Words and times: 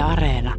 Yle 0.00 0.08
Areena. 0.08 0.54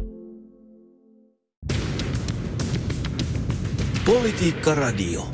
Politiikka 4.06 4.74
Radio. 4.74 5.26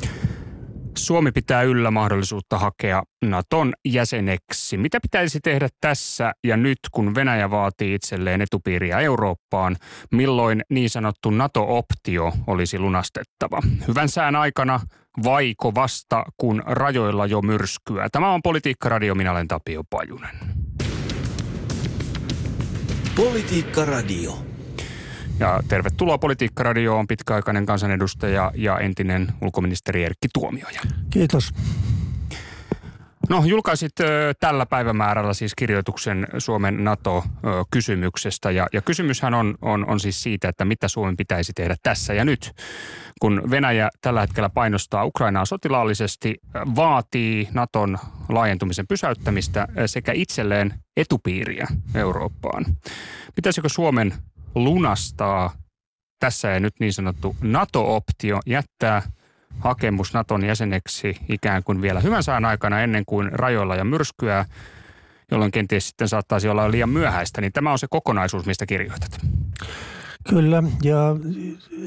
Suomi 0.97 1.31
pitää 1.31 1.61
yllä 1.61 1.91
mahdollisuutta 1.91 2.59
hakea 2.59 3.03
Naton 3.25 3.73
jäseneksi. 3.85 4.77
Mitä 4.77 4.99
pitäisi 5.01 5.39
tehdä 5.39 5.67
tässä 5.81 6.33
ja 6.43 6.57
nyt, 6.57 6.77
kun 6.91 7.15
Venäjä 7.15 7.51
vaatii 7.51 7.93
itselleen 7.93 8.41
etupiiriä 8.41 8.99
Eurooppaan? 8.99 9.75
Milloin 10.11 10.61
niin 10.69 10.89
sanottu 10.89 11.29
NATO-optio 11.29 12.33
olisi 12.47 12.79
lunastettava? 12.79 13.61
Hyvän 13.87 14.09
sään 14.09 14.35
aikana 14.35 14.79
vaiko 15.23 15.75
vasta, 15.75 16.23
kun 16.37 16.63
rajoilla 16.65 17.25
jo 17.25 17.41
myrskyä? 17.41 18.07
Tämä 18.11 18.33
on 18.33 18.41
Politiikka 18.43 18.89
Radio, 18.89 19.15
minä 19.15 19.31
olen 19.31 19.47
Tapio 19.47 19.83
Pajunen. 19.89 20.68
Politiikka 23.19 23.85
Radio. 23.85 24.37
Ja 25.39 25.59
tervetuloa 25.67 26.17
Politiikka 26.17 26.63
Radioon 26.63 27.07
pitkäaikainen 27.07 27.65
kansanedustaja 27.65 28.51
ja 28.55 28.79
entinen 28.79 29.33
ulkoministeri 29.41 30.03
Erkki 30.03 30.27
Tuomioja. 30.33 30.81
Kiitos. 31.09 31.49
No 33.29 33.43
julkaisit 33.45 33.91
tällä 34.39 34.65
päivämäärällä 34.65 35.33
siis 35.33 35.55
kirjoituksen 35.55 36.27
Suomen 36.37 36.83
NATO-kysymyksestä 36.83 38.51
ja, 38.51 38.67
ja 38.73 38.81
kysymyshän 38.81 39.33
on, 39.33 39.55
on, 39.61 39.89
on 39.89 39.99
siis 39.99 40.23
siitä, 40.23 40.49
että 40.49 40.65
mitä 40.65 40.87
Suomen 40.87 41.17
pitäisi 41.17 41.53
tehdä 41.53 41.75
tässä 41.83 42.13
ja 42.13 42.25
nyt. 42.25 42.51
Kun 43.21 43.41
Venäjä 43.51 43.89
tällä 44.01 44.21
hetkellä 44.21 44.49
painostaa 44.49 45.05
Ukrainaa 45.05 45.45
sotilaallisesti, 45.45 46.35
vaatii 46.75 47.47
Naton 47.53 47.97
laajentumisen 48.29 48.87
pysäyttämistä 48.87 49.67
sekä 49.85 50.11
itselleen 50.15 50.73
etupiiriä 50.97 51.67
Eurooppaan. 51.95 52.65
Pitäisikö 53.35 53.69
Suomen 53.69 54.13
lunastaa 54.55 55.53
tässä 56.19 56.47
ja 56.47 56.59
nyt 56.59 56.73
niin 56.79 56.93
sanottu 56.93 57.35
NATO-optio, 57.41 58.39
jättää 58.45 59.01
hakemus 59.59 60.13
Naton 60.13 60.45
jäseneksi 60.45 61.17
ikään 61.29 61.63
kuin 61.63 61.81
vielä 61.81 61.99
hyvän 61.99 62.23
sään 62.23 62.45
aikana 62.45 62.81
ennen 62.81 63.05
kuin 63.05 63.31
rajoilla 63.31 63.75
ja 63.75 63.83
myrskyä, 63.83 64.45
jolloin 65.31 65.51
kenties 65.51 65.87
sitten 65.87 66.07
saattaisi 66.07 66.49
olla 66.49 66.71
liian 66.71 66.89
myöhäistä, 66.89 67.41
niin 67.41 67.53
tämä 67.53 67.71
on 67.71 67.79
se 67.79 67.87
kokonaisuus, 67.89 68.45
mistä 68.45 68.65
kirjoitat. 68.65 69.17
Kyllä, 70.29 70.63
ja 70.83 71.15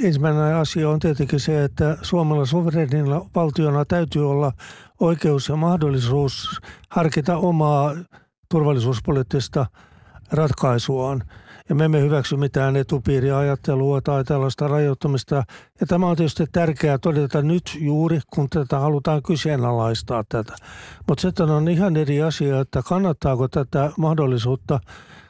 ensimmäinen 0.03 0.57
asia 0.57 0.91
on 0.91 0.99
tietenkin 0.99 1.41
se, 1.41 1.65
että 1.65 1.97
Suomella 2.03 2.47
suverenilla 2.47 3.27
valtiona 3.35 3.85
täytyy 3.85 4.31
olla 4.31 4.53
oikeus 5.01 5.49
ja 5.49 5.57
mahdollisuus 5.57 6.61
harkita 6.89 7.37
omaa 7.37 7.95
turvallisuuspoliittista 8.49 9.67
ratkaisuaan– 10.33 11.23
ja 11.69 11.75
me 11.75 11.85
emme 11.85 12.01
hyväksy 12.01 12.37
mitään 12.37 12.77
etupiiriajattelua 12.77 14.01
tai 14.01 14.25
tällaista 14.25 14.69
rajoittamista. 14.69 15.45
Ja 15.81 15.87
tämä 15.87 16.07
on 16.07 16.17
tietysti 16.17 16.45
tärkeää 16.53 16.99
todeta 16.99 17.43
nyt 17.43 17.77
juuri, 17.81 18.21
kun 18.35 18.49
tätä 18.51 18.79
halutaan 18.79 19.23
kyseenalaistaa 19.23 20.25
tätä. 20.29 20.57
Mutta 21.09 21.23
sitten 21.23 21.51
on 21.51 21.69
ihan 21.69 21.97
eri 21.97 22.23
asia, 22.23 22.61
että 22.61 22.83
kannattaako 22.83 23.49
tätä 23.49 23.91
mahdollisuutta 23.99 24.81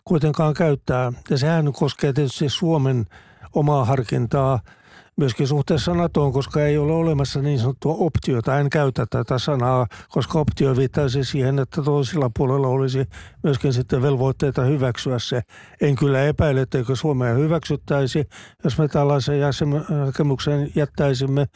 kuitenkaan 0.04 0.54
käyttää. 0.54 1.12
Ja 1.30 1.38
sehän 1.38 1.72
koskee 1.72 2.12
tietysti 2.12 2.48
Suomen 2.48 3.06
omaa 3.54 3.84
harkintaa– 3.84 4.60
myöskin 5.16 5.46
suhteessa 5.46 5.94
NATOon, 5.94 6.32
koska 6.32 6.62
ei 6.62 6.78
ole 6.78 6.92
olemassa 6.92 7.42
niin 7.42 7.58
sanottua 7.58 7.94
optiota. 7.94 8.58
En 8.58 8.70
käytä 8.70 9.06
tätä 9.10 9.38
sanaa, 9.38 9.86
koska 10.08 10.38
optio 10.38 10.76
viittaisi 10.76 11.24
siihen, 11.24 11.58
että 11.58 11.82
toisella 11.82 12.30
puolella 12.36 12.68
olisi 12.68 13.04
myöskin 13.42 13.72
sitten 13.72 14.02
velvoitteita 14.02 14.62
hyväksyä 14.62 15.18
se. 15.18 15.40
En 15.80 15.96
kyllä 15.96 16.24
epäile, 16.24 16.60
etteikö 16.60 16.96
Suomea 16.96 17.34
hyväksyttäisi, 17.34 18.28
jos 18.64 18.78
me 18.78 18.88
tällaisen 18.88 19.40
jäsenrakemuksen 19.40 20.70
jättäisimme, 20.74 21.46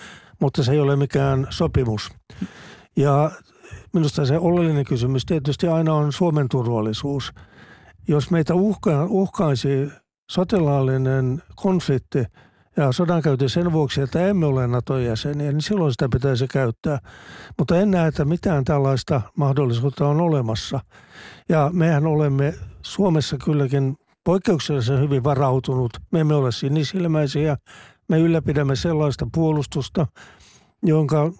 mutta 0.41 0.63
se 0.63 0.73
ei 0.73 0.81
ole 0.81 0.97
mikään 0.97 1.47
sopimus. 1.51 2.11
Ja 2.97 3.31
minusta 3.93 4.27
se 4.27 4.39
oleellinen 4.39 4.85
kysymys 4.85 5.25
tietysti 5.27 5.69
aina 5.69 5.95
on 5.95 6.13
Suomen 6.13 6.49
turvallisuus. 6.49 7.33
Jos 8.09 8.31
meitä 8.31 8.55
uhka, 8.55 9.05
uhkaisi 9.05 9.89
sotilaallinen 10.31 11.43
konflikti– 11.57 12.25
ja 12.77 12.93
sodankäynti 12.93 13.49
sen 13.49 13.73
vuoksi, 13.73 14.01
että 14.01 14.27
emme 14.27 14.47
ole 14.47 14.67
NATO-jäseniä, 14.67 15.53
niin 15.53 15.63
silloin 15.63 15.93
sitä 15.93 16.09
pitäisi 16.13 16.49
käyttää. 16.49 16.99
Mutta 17.59 17.81
en 17.81 17.91
näe, 17.91 18.09
että 18.09 18.25
mitään 18.25 18.65
tällaista 18.65 19.21
mahdollisuutta 19.37 20.09
on 20.09 20.21
olemassa. 20.21 20.81
Ja 21.49 21.71
mehän 21.73 22.07
olemme 22.07 22.55
Suomessa 22.83 23.37
kylläkin 23.45 23.97
poikkeuksellisen 24.25 25.01
hyvin 25.01 25.25
varautunut. 25.25 25.93
Me 26.13 26.21
emme 26.21 26.35
ole 26.35 26.53
sinisilmäisiä. 26.53 27.57
Me 28.09 28.19
ylläpidämme 28.19 28.77
sellaista 28.77 29.27
puolustusta, 29.35 30.07
jonka 30.83 31.33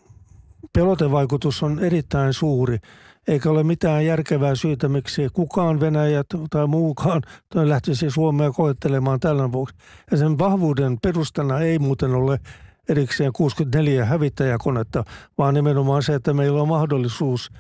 pelotevaikutus 0.73 1.63
on 1.63 1.79
erittäin 1.79 2.33
suuri 2.33 2.79
eikä 3.29 3.51
ole 3.51 3.63
mitään 3.63 4.07
järkevää 4.07 4.55
syytä, 4.55 4.89
miksi 4.89 5.29
kukaan 5.33 5.81
Venäjä 5.81 6.25
tai 6.51 6.67
muukaan 6.67 7.23
lähtisi 7.55 8.11
Suomea 8.11 8.51
koettelemaan 8.51 9.21
tällä 9.21 9.53
vuoksi. 9.53 9.77
Ja 10.11 10.17
sen 10.17 10.39
vahvuuden 10.39 10.99
perustana 11.03 11.61
ei 11.61 11.79
muuten 11.79 12.15
ole 12.15 12.41
erikseen 12.89 13.33
64 13.33 14.05
hävittäjäkonetta, 14.05 15.05
vaan 15.39 15.55
nimenomaan 15.55 16.03
se, 16.03 16.15
että 16.15 16.35
meillä 16.35 16.63
on 16.63 16.69
mahdollisuus 16.69 17.51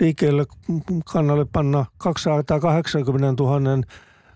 liikkeelle 0.00 0.46
kannalle 1.12 1.46
panna 1.52 1.86
280 1.98 3.42
000 3.42 3.60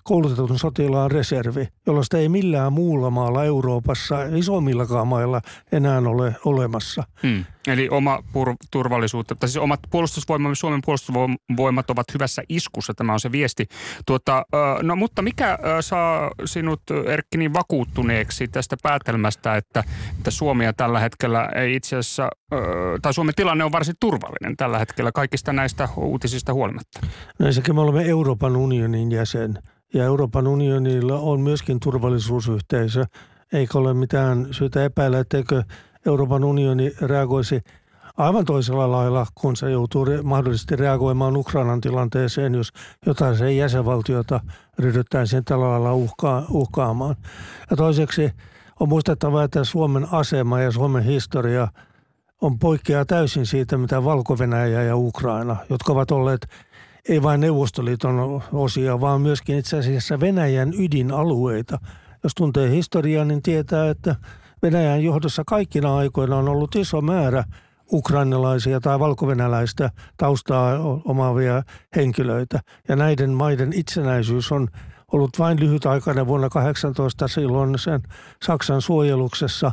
koulutetun 0.05 0.59
sotilaan 0.59 1.11
reservi, 1.11 1.69
jollaista 1.87 2.19
ei 2.19 2.29
millään 2.29 2.73
muulla 2.73 3.11
maalla 3.11 3.45
Euroopassa, 3.45 4.23
isommillakaan 4.25 5.09
mailla 5.09 5.41
enää 5.73 5.99
ole 5.99 6.37
olemassa. 6.45 7.05
Hmm. 7.23 7.45
Eli 7.67 7.89
oma 7.91 8.23
pur- 8.33 8.57
turvallisuutta, 8.71 9.35
tai 9.35 9.49
siis 9.49 9.63
omat 9.63 9.81
puolustusvoimamme, 9.91 10.55
Suomen 10.55 10.81
puolustusvoimat 10.85 11.91
ovat 11.91 12.15
hyvässä 12.15 12.43
iskussa, 12.49 12.95
tämä 12.95 13.13
on 13.13 13.21
se 13.21 13.33
viesti. 13.33 13.67
Tuota, 14.07 14.45
no 14.83 14.97
mutta 14.97 15.23
mikä 15.23 15.59
saa 15.81 16.31
sinut 16.45 16.83
Erkki 17.07 17.39
niin 17.39 17.53
vakuuttuneeksi 17.53 18.49
tästä 18.49 18.77
päätelmästä, 18.83 19.57
että, 19.57 19.85
että 20.19 20.31
Suomia 20.31 20.73
tällä 20.73 21.01
hetkellä 21.01 21.49
ei 21.55 21.75
itse 21.75 21.97
asiassa, 21.97 22.29
tai 23.03 23.15
Suomen 23.15 23.35
tilanne 23.35 23.65
on 23.65 23.73
varsin 23.73 23.95
turvallinen 24.01 24.57
tällä 24.57 24.79
hetkellä 24.79 25.13
kaikista 25.13 25.53
näistä 25.53 25.89
uutisista 25.97 26.55
huolimatta? 26.55 27.01
No 27.39 27.47
ensinnäkin 27.47 27.75
me 27.75 27.81
olemme 27.81 28.09
Euroopan 28.09 28.57
unionin 28.57 29.13
jäsen 29.13 29.59
ja 29.95 30.05
Euroopan 30.05 30.47
unionilla 30.47 31.19
on 31.19 31.41
myöskin 31.41 31.81
turvallisuusyhteisö, 31.81 33.05
eikä 33.53 33.79
ole 33.79 33.95
mitään 33.95 34.49
syytä 34.51 34.85
epäillä, 34.85 35.19
etteikö 35.19 35.63
Euroopan 36.07 36.45
unioni 36.45 36.93
reagoisi 37.01 37.61
aivan 38.17 38.45
toisella 38.45 38.91
lailla, 38.91 39.27
kun 39.35 39.57
se 39.57 39.71
joutuu 39.71 40.07
mahdollisesti 40.23 40.77
reagoimaan 40.77 41.37
Ukrainan 41.37 41.81
tilanteeseen, 41.81 42.55
jos 42.55 42.73
jotain 43.07 43.37
se 43.37 43.53
jäsenvaltiota 43.53 44.41
ryhdyttäisiin 44.79 45.45
tällä 45.45 45.71
lailla 45.71 45.95
uhkaa, 45.95 46.47
uhkaamaan. 46.51 47.17
Ja 47.71 47.77
toiseksi 47.77 48.31
on 48.81 48.89
muistettava, 48.89 49.45
että 49.45 49.65
Suomen 49.65 50.07
asema 50.13 50.61
ja 50.61 50.73
Suomen 50.73 51.05
historia 51.05 51.69
on 52.41 52.59
poikkeaa 52.59 53.05
täysin 53.05 53.47
siitä, 53.47 53.79
mitä 53.79 54.05
valko 54.05 54.37
ja 54.87 54.97
Ukraina, 54.97 55.57
jotka 55.71 55.93
ovat 55.93 56.11
olleet 56.11 56.47
ei 57.09 57.23
vain 57.23 57.41
Neuvostoliiton 57.41 58.43
osia, 58.53 59.01
vaan 59.01 59.21
myöskin 59.21 59.59
itse 59.59 59.79
asiassa 59.79 60.21
Venäjän 60.21 60.73
ydinalueita. 60.79 61.79
Jos 62.23 62.35
tuntee 62.35 62.71
historiaa, 62.71 63.25
niin 63.25 63.43
tietää, 63.43 63.91
että 63.91 64.17
Venäjän 64.63 65.05
johdossa 65.05 65.43
kaikkina 65.47 65.97
aikoina 65.97 66.37
on 66.37 66.49
ollut 66.49 66.75
iso 66.75 67.01
määrä 67.01 67.45
ukrainalaisia 67.93 68.81
tai 68.81 69.01
valkovenäläistä 69.01 69.91
taustaa 70.17 70.79
omaavia 71.05 71.63
henkilöitä. 71.97 72.61
Ja 72.89 72.97
näiden 72.97 73.31
maiden 73.31 73.73
itsenäisyys 73.73 74.53
on 74.53 74.69
ollut 75.13 75.39
vain 75.39 75.61
lyhytaikainen 75.61 76.27
vuonna 76.27 76.49
18 76.49 77.29
silloin 77.29 77.79
sen 77.79 78.03
Saksan 78.43 78.83
suojeluksessa. 78.83 79.73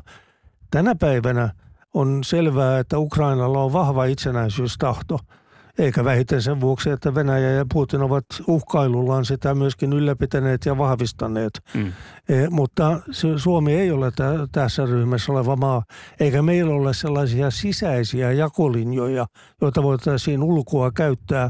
Tänä 0.71 0.95
päivänä 0.95 1.49
on 1.93 2.23
selvää, 2.23 2.79
että 2.79 2.99
Ukrainalla 2.99 3.63
on 3.63 3.73
vahva 3.73 4.05
itsenäisyystahto– 4.05 5.19
eikä 5.77 6.03
vähiten 6.03 6.41
sen 6.41 6.61
vuoksi, 6.61 6.89
että 6.89 7.15
Venäjä 7.15 7.49
ja 7.49 7.65
Putin 7.73 8.01
ovat 8.01 8.25
uhkailullaan 8.47 9.25
sitä 9.25 9.55
myöskin 9.55 9.93
ylläpitäneet 9.93 10.65
ja 10.65 10.77
vahvistaneet. 10.77 11.59
Mm. 11.73 11.93
E, 12.29 12.49
mutta 12.49 12.99
Suomi 13.37 13.73
ei 13.73 13.91
ole 13.91 14.11
tä- 14.11 14.47
tässä 14.51 14.85
ryhmässä 14.85 15.31
oleva 15.31 15.55
maa, 15.55 15.83
eikä 16.19 16.41
meillä 16.41 16.73
ole 16.73 16.93
sellaisia 16.93 17.51
sisäisiä 17.51 18.31
jakolinjoja, 18.31 19.25
joita 19.61 19.83
voitaisiin 19.83 20.43
ulkoa 20.43 20.91
käyttää 20.91 21.49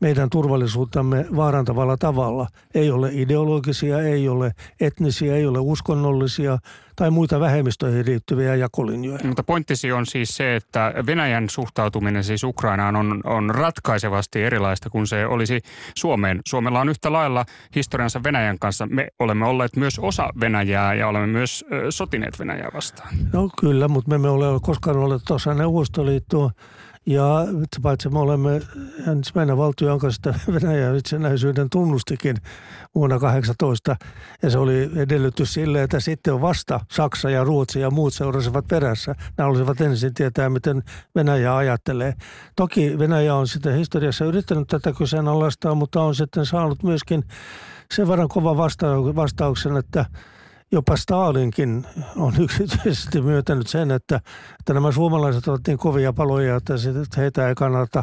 meidän 0.00 0.30
turvallisuuttamme 0.30 1.26
vaarantavalla 1.36 1.96
tavalla. 1.96 2.46
Ei 2.74 2.90
ole 2.90 3.10
ideologisia, 3.12 4.00
ei 4.00 4.28
ole 4.28 4.52
etnisiä, 4.80 5.36
ei 5.36 5.46
ole 5.46 5.58
uskonnollisia 5.58 6.58
tai 6.96 7.10
muita 7.10 7.40
vähemmistöihin 7.40 8.06
liittyviä 8.06 8.54
jakolinjoja. 8.54 9.18
Mutta 9.24 9.42
pointtisi 9.42 9.92
on 9.92 10.06
siis 10.06 10.36
se, 10.36 10.56
että 10.56 10.94
Venäjän 11.06 11.50
suhtautuminen 11.50 12.24
siis 12.24 12.44
Ukrainaan 12.44 12.96
on, 12.96 13.20
on 13.24 13.50
ratkaisevasti 13.50 14.42
erilaista 14.42 14.90
kuin 14.90 15.06
se 15.06 15.26
olisi 15.26 15.60
Suomeen. 15.94 16.40
Suomella 16.48 16.80
on 16.80 16.88
yhtä 16.88 17.12
lailla 17.12 17.44
historiansa 17.74 18.22
Venäjän 18.22 18.58
kanssa. 18.58 18.86
Me 18.86 19.08
olemme 19.18 19.46
olleet 19.46 19.76
myös 19.76 19.98
osa 19.98 20.28
Venäjää 20.40 20.94
ja 20.94 21.08
olemme 21.08 21.26
myös 21.26 21.64
sotineet 21.90 22.38
Venäjää 22.38 22.70
vastaan. 22.74 23.08
No 23.32 23.50
kyllä, 23.60 23.88
mutta 23.88 24.08
me 24.08 24.14
emme 24.14 24.28
ole 24.28 24.60
koskaan 24.62 24.96
olleet 24.96 25.30
osa 25.30 25.54
Neuvostoliittoa. 25.54 26.50
Ja 27.08 27.46
paitsi 27.82 28.08
me 28.08 28.18
olemme 28.18 28.60
ensimmäinen 29.06 29.56
valtio, 29.56 29.88
jonka 29.88 30.10
sitä 30.10 30.34
Venäjän 30.54 30.96
itsenäisyyden 30.96 31.70
tunnustikin 31.70 32.36
vuonna 32.94 33.18
18. 33.18 33.96
Ja 34.42 34.50
se 34.50 34.58
oli 34.58 34.90
edellytys 34.96 35.54
sille, 35.54 35.82
että 35.82 36.00
sitten 36.00 36.40
vasta 36.40 36.80
Saksa 36.90 37.30
ja 37.30 37.44
Ruotsi 37.44 37.80
ja 37.80 37.90
muut 37.90 38.14
seurasivat 38.14 38.66
perässä. 38.68 39.14
Nämä 39.36 39.50
olisivat 39.50 39.80
ensin 39.80 40.14
tietää, 40.14 40.48
miten 40.48 40.82
Venäjä 41.14 41.56
ajattelee. 41.56 42.14
Toki 42.56 42.98
Venäjä 42.98 43.34
on 43.34 43.48
sitten 43.48 43.76
historiassa 43.76 44.24
yrittänyt 44.24 44.68
tätä 44.68 44.92
kyseenalaistaa, 44.92 45.74
mutta 45.74 46.02
on 46.02 46.14
sitten 46.14 46.46
saanut 46.46 46.82
myöskin 46.82 47.24
sen 47.94 48.08
verran 48.08 48.28
kova 48.28 48.56
vastauksen, 49.14 49.76
että– 49.76 50.04
jopa 50.72 50.96
Stalinkin 50.96 51.86
on 52.16 52.32
yksityisesti 52.44 53.20
myöntänyt 53.20 53.66
sen, 53.66 53.90
että, 53.90 54.20
että 54.58 54.74
nämä 54.74 54.92
suomalaiset 54.92 55.48
ovat 55.48 55.60
niin 55.66 55.78
kovia 55.78 56.12
paloja, 56.12 56.56
että 56.56 56.74
heitä 57.16 57.48
ei 57.48 57.54
kannata 57.54 58.02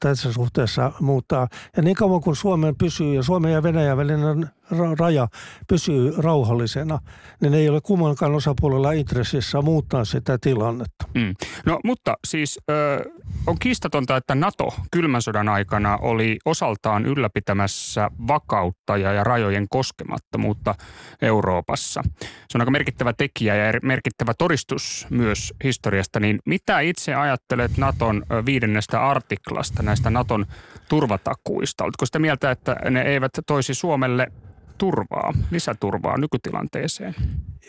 tässä 0.00 0.32
suhteessa 0.32 0.92
muuttaa. 1.00 1.48
Ja 1.76 1.82
niin 1.82 1.96
kauan 1.96 2.20
kuin 2.20 2.36
Suomen 2.36 2.76
pysyy 2.76 3.14
ja 3.14 3.22
Suomen 3.22 3.52
ja 3.52 3.62
Venäjän 3.62 3.96
välinen 3.96 4.50
raja 4.98 5.28
pysyy 5.68 6.14
rauhallisena, 6.18 6.98
niin 7.40 7.54
ei 7.54 7.68
ole 7.68 7.80
kummankaan 7.80 8.34
osapuolella 8.34 8.92
intressissä 8.92 9.62
muuttaa 9.62 10.04
sitä 10.04 10.38
tilannetta. 10.40 11.04
Mm. 11.14 11.34
No 11.66 11.80
mutta 11.84 12.14
siis 12.26 12.58
ö, 12.70 13.04
on 13.46 13.58
kiistatonta, 13.58 14.16
että 14.16 14.34
NATO 14.34 14.74
kylmän 14.90 15.22
sodan 15.22 15.48
aikana 15.48 15.96
oli 15.96 16.38
osaltaan 16.44 17.06
ylläpitämässä 17.06 18.10
vakautta 18.28 18.96
ja, 18.96 19.12
ja 19.12 19.24
rajojen 19.24 19.66
koskemattomuutta 19.70 20.74
Euroopassa. 21.22 22.02
Se 22.20 22.58
on 22.58 22.60
aika 22.60 22.70
merkittävä 22.70 23.12
tekijä 23.12 23.56
ja 23.56 23.72
merkittävä 23.82 24.32
todistus 24.38 25.06
myös 25.10 25.54
historiasta. 25.64 26.20
Niin 26.20 26.38
mitä 26.46 26.80
itse 26.80 27.14
ajattelet 27.14 27.76
Naton 27.76 28.22
viidennestä 28.46 29.06
artiklasta, 29.08 29.55
näistä 29.82 30.10
Naton 30.10 30.46
turvatakuista? 30.88 31.84
Oletko 31.84 32.06
sitä 32.06 32.18
mieltä, 32.18 32.50
että 32.50 32.76
ne 32.90 33.02
eivät 33.02 33.32
toisi 33.46 33.74
Suomelle 33.74 34.32
turvaa, 34.78 35.32
lisäturvaa 35.50 36.18
nykytilanteeseen? 36.18 37.14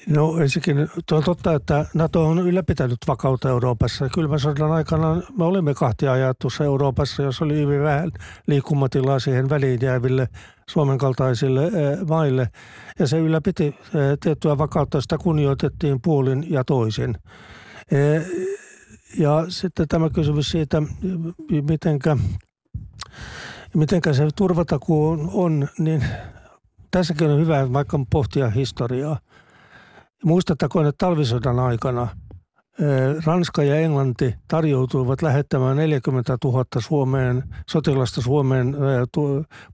No 0.07 0.37
ensinnäkin 0.37 0.89
on 1.11 1.23
totta, 1.23 1.53
että 1.53 1.85
NATO 1.93 2.27
on 2.27 2.39
ylläpitänyt 2.39 2.97
vakautta 3.07 3.49
Euroopassa. 3.49 4.09
Kylmän 4.09 4.39
sodan 4.39 4.71
aikana 4.71 5.21
me 5.37 5.45
olimme 5.45 5.73
kahtia 5.73 6.11
ajatussa 6.11 6.63
Euroopassa, 6.63 7.23
jos 7.23 7.41
oli 7.41 7.55
hyvin 7.55 7.83
vähän 7.83 8.11
liikkumatilaa 8.47 9.19
siihen 9.19 9.49
väliin 9.49 9.79
jääville 9.81 10.27
Suomen 10.69 10.97
kaltaisille 10.97 11.65
eh, 11.65 12.07
maille. 12.09 12.49
Ja 12.99 13.07
se 13.07 13.17
ylläpiti 13.17 13.65
eh, 13.65 14.17
tiettyä 14.19 14.57
vakautta, 14.57 15.01
sitä 15.01 15.17
kunnioitettiin 15.17 16.01
puolin 16.01 16.45
ja 16.49 16.63
toisin. 16.63 17.17
Eh, 19.13 19.19
ja 19.19 19.45
sitten 19.49 19.87
tämä 19.87 20.09
kysymys 20.09 20.51
siitä, 20.51 20.81
mitenkä, 21.69 22.17
mitenkä 23.73 24.13
se 24.13 24.27
turvatakuu 24.35 25.29
on, 25.33 25.67
niin 25.79 26.05
tässäkin 26.91 27.29
on 27.29 27.39
hyvä 27.39 27.73
vaikka 27.73 27.99
pohtia 28.11 28.49
historiaa. 28.49 29.19
Muistattakoon, 30.23 30.87
että 30.87 31.05
talvisodan 31.05 31.59
aikana 31.59 32.07
Ranska 33.25 33.63
ja 33.63 33.79
Englanti 33.79 34.35
tarjoutuivat 34.47 35.21
lähettämään 35.21 35.77
40 35.77 36.37
000 36.43 36.65
Suomeen, 36.79 37.43
sotilasta 37.69 38.21
Suomeen 38.21 38.75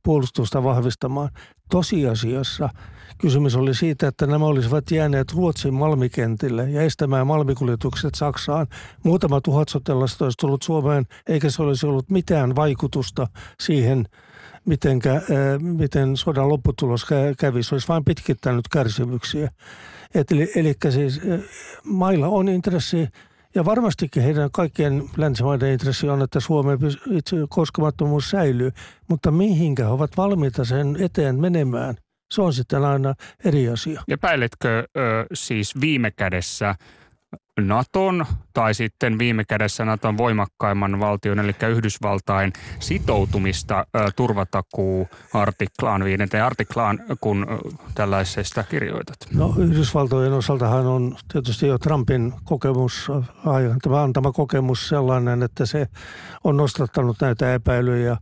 puolustusta 0.04 0.64
vahvistamaan. 0.64 1.30
Tosiasiassa 1.70 2.70
kysymys 3.18 3.56
oli 3.56 3.76
siitä, 3.76 4.08
että 4.08 4.28
nämä 4.28 4.46
olisivat 4.46 4.92
jääneet 4.92 5.34
Ruotsin 5.34 5.74
malmikentille 5.74 6.70
ja 6.70 6.82
estämään 6.82 7.28
malmikuljetukset 7.28 8.16
Saksaan. 8.16 8.68
Muutama 9.04 9.42
tuhat 9.42 9.70
sotilasta 9.70 10.26
olisi 10.26 10.38
tullut 10.38 10.64
Suomeen, 10.64 11.06
eikä 11.28 11.50
se 11.50 11.64
olisi 11.64 11.86
ollut 11.86 12.10
mitään 12.10 12.56
vaikutusta 12.56 13.28
siihen– 13.60 14.06
mitenkä, 14.66 15.22
miten 15.60 16.18
sodan 16.18 16.50
lopputulos 16.50 17.06
kävi. 17.40 17.64
Se 17.64 17.76
olisi 17.76 17.88
vain 17.88 18.06
pitkittänyt 18.06 18.68
kärsimyksiä. 18.68 19.52
Et 20.16 20.32
eli, 20.32 20.52
eli 20.56 20.76
siis 20.90 21.22
mailla 21.84 22.28
on 22.28 22.50
intressi 22.50 23.08
ja 23.56 23.66
varmastikin 23.66 24.24
heidän 24.24 24.50
kaikkien 24.52 25.04
länsimaiden 25.18 25.72
intressi 25.72 26.10
on, 26.10 26.22
että 26.22 26.40
Suomen 26.40 26.80
itse 27.12 27.38
koskemattomuus 27.50 28.30
säilyy, 28.30 28.72
mutta 29.08 29.32
mihinkä 29.32 29.84
he 29.84 29.90
ovat 29.90 30.18
valmiita 30.18 30.66
sen 30.66 30.98
eteen 31.00 31.40
menemään, 31.40 31.96
se 32.34 32.42
on 32.42 32.54
sitten 32.54 32.86
aina 32.86 33.14
eri 33.46 33.70
asia. 33.70 34.02
Ja 34.08 34.18
päiletkö 34.18 34.88
ö, 34.98 35.26
siis 35.34 35.82
viime 35.82 36.12
kädessä 36.12 36.76
Naton 37.62 38.26
tai 38.54 38.74
sitten 38.74 39.20
viime 39.20 39.44
kädessä 39.44 39.86
Naton 39.86 40.18
voimakkaimman 40.18 41.00
valtion, 41.00 41.40
eli 41.40 41.56
Yhdysvaltain 41.70 42.54
sitoutumista 42.80 43.86
turvatakuu-artiklaan, 44.16 46.04
viidenteen 46.04 46.44
artiklaan, 46.44 47.00
kun 47.22 47.48
tällaisesta 47.96 48.64
kirjoitat? 48.64 49.18
No 49.34 49.56
Yhdysvaltojen 49.58 50.34
osaltahan 50.34 50.86
on 50.86 51.18
tietysti 51.32 51.68
jo 51.68 51.78
Trumpin 51.78 52.34
kokemus, 52.44 53.08
tämä 53.82 54.04
antama 54.04 54.32
kokemus 54.32 54.90
sellainen, 54.90 55.44
että 55.44 55.66
se 55.66 55.88
on 56.44 56.58
nostattanut 56.58 57.18
näitä 57.22 57.54
epäilyjä. 57.54 58.18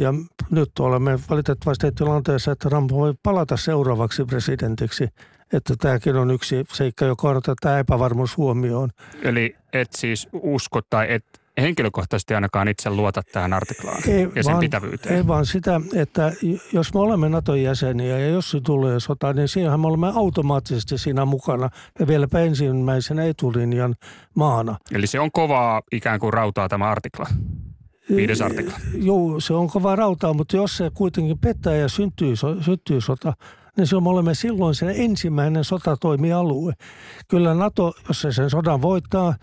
Ja 0.00 0.14
nyt 0.50 0.70
olemme 0.78 1.18
valitettavasti 1.30 1.92
tilanteessa, 1.92 2.52
että 2.52 2.68
Trump 2.68 2.90
voi 2.90 3.14
palata 3.22 3.56
seuraavaksi 3.56 4.24
presidentiksi– 4.24 5.08
että 5.52 5.74
tämäkin 5.78 6.16
on 6.16 6.30
yksi 6.30 6.64
seikka, 6.72 7.04
joka 7.04 7.28
on 7.28 7.36
otetaan 7.36 7.78
epävarmuus 7.78 8.36
huomioon. 8.36 8.90
Eli 9.22 9.56
et 9.72 9.88
siis 9.92 10.28
usko 10.32 10.80
tai 10.90 11.06
et 11.10 11.24
henkilökohtaisesti 11.60 12.34
ainakaan 12.34 12.68
itse 12.68 12.90
luota 12.90 13.22
tähän 13.32 13.52
artiklaan 13.52 14.02
ei, 14.08 14.28
ja 14.34 14.42
sen 14.42 14.52
vaan, 14.52 14.60
pitävyyteen. 14.60 15.16
Ei 15.16 15.26
vaan 15.26 15.46
sitä, 15.46 15.80
että 15.96 16.32
jos 16.72 16.94
me 16.94 17.00
olemme 17.00 17.28
Naton 17.28 17.62
jäseniä 17.62 18.18
ja 18.18 18.28
jos 18.28 18.50
se 18.50 18.60
tulee 18.60 19.00
sota, 19.00 19.32
niin 19.32 19.48
siinähän 19.48 19.80
me 19.80 19.86
olemme 19.86 20.12
automaattisesti 20.14 20.98
siinä 20.98 21.24
mukana 21.24 21.70
ja 21.98 22.06
vieläpä 22.06 22.40
ensimmäisenä 22.40 23.24
etulinjan 23.24 23.94
maana. 24.34 24.76
Eli 24.92 25.06
se 25.06 25.20
on 25.20 25.32
kovaa 25.32 25.82
ikään 25.92 26.20
kuin 26.20 26.32
rautaa 26.32 26.68
tämä 26.68 26.90
artikla? 26.90 27.26
Viides 28.16 28.40
artikla. 28.40 28.78
Joo, 28.94 29.40
se 29.40 29.54
on 29.54 29.68
kovaa 29.68 29.96
rautaa, 29.96 30.34
mutta 30.34 30.56
jos 30.56 30.76
se 30.76 30.90
kuitenkin 30.94 31.38
pettää 31.38 31.74
ja 31.74 31.88
syntyy, 31.88 32.34
syntyy 32.60 33.00
sota, 33.00 33.32
niin 33.76 33.86
se 33.86 34.00
me 34.00 34.08
olemme 34.08 34.34
silloin 34.34 34.74
sen 34.74 34.94
ensimmäinen 34.96 35.64
sotatoimialue. 35.64 36.72
Kyllä 37.28 37.54
NATO, 37.54 37.94
jos 38.08 38.20
se 38.20 38.32
sen 38.32 38.50
sodan 38.50 38.82
voittaa, 38.82 39.34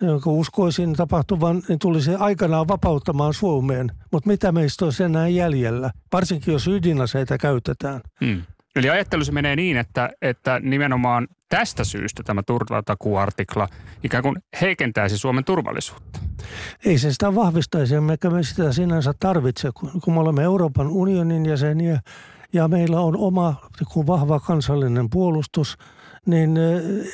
jonka 0.00 0.30
uskoisin 0.30 0.92
tapahtuvan, 0.92 1.62
niin 1.68 1.78
tulisi 1.78 2.14
aikanaan 2.14 2.68
vapauttamaan 2.68 3.34
Suomeen. 3.34 3.90
Mutta 4.12 4.30
mitä 4.30 4.52
meistä 4.52 4.84
olisi 4.84 5.02
enää 5.02 5.28
jäljellä, 5.28 5.90
varsinkin 6.12 6.52
jos 6.52 6.68
ydinaseita 6.68 7.38
käytetään. 7.38 8.00
Hmm. 8.24 8.42
Eli 8.76 8.90
ajattelu 8.90 9.24
se 9.24 9.32
menee 9.32 9.56
niin, 9.56 9.76
että, 9.76 10.10
että 10.22 10.60
nimenomaan 10.60 11.28
tästä 11.48 11.84
syystä 11.84 12.22
tämä 12.22 12.42
turvatakuartikla 12.42 13.68
ikään 14.04 14.22
kuin 14.22 14.36
heikentäisi 14.60 15.18
Suomen 15.18 15.44
turvallisuutta. 15.44 16.18
Ei 16.84 16.98
se 16.98 17.12
sitä 17.12 17.34
vahvistaisi, 17.34 17.94
emmekä 17.94 18.30
me 18.30 18.42
sitä 18.42 18.72
sinänsä 18.72 19.12
tarvitse, 19.20 19.68
kun 20.04 20.14
me 20.14 20.20
olemme 20.20 20.42
Euroopan 20.42 20.88
unionin 20.88 21.46
jäseniä 21.46 22.00
ja 22.52 22.68
meillä 22.68 23.00
on 23.00 23.16
oma 23.16 23.54
vahva 24.06 24.40
kansallinen 24.40 25.10
puolustus, 25.10 25.78
niin 26.26 26.56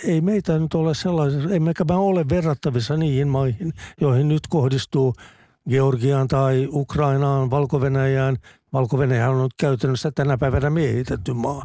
ei 0.04 0.20
meitä 0.20 0.58
nyt 0.58 0.74
ole 0.74 0.94
sellaisessa, 0.94 1.50
emmekä 1.50 1.84
me 1.84 1.94
ole 1.94 2.28
verrattavissa 2.28 2.96
niihin 2.96 3.28
maihin, 3.28 3.72
joihin 4.00 4.28
nyt 4.28 4.42
kohdistuu 4.48 5.14
Georgiaan 5.68 6.28
tai 6.28 6.68
Ukrainaan, 6.72 7.50
Valko-Venäjään. 7.50 8.36
Valko 8.72 8.96
on 8.96 9.42
nyt 9.42 9.54
käytännössä 9.56 10.10
tänä 10.14 10.38
päivänä 10.38 10.70
miehitetty 10.70 11.32
maa. 11.32 11.62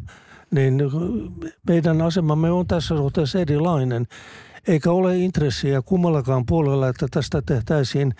Niin 0.52 0.82
meidän 1.68 2.02
asemamme 2.02 2.52
on 2.52 2.68
tässä 2.68 2.96
suhteessa 2.96 3.40
erilainen. 3.40 4.08
Eikä 4.68 4.92
ole 4.92 5.18
intressiä 5.18 5.82
kummallakaan 5.82 6.46
puolella, 6.46 6.88
että 6.88 7.08
tästä 7.12 7.42
tehtäisiin 7.46 8.16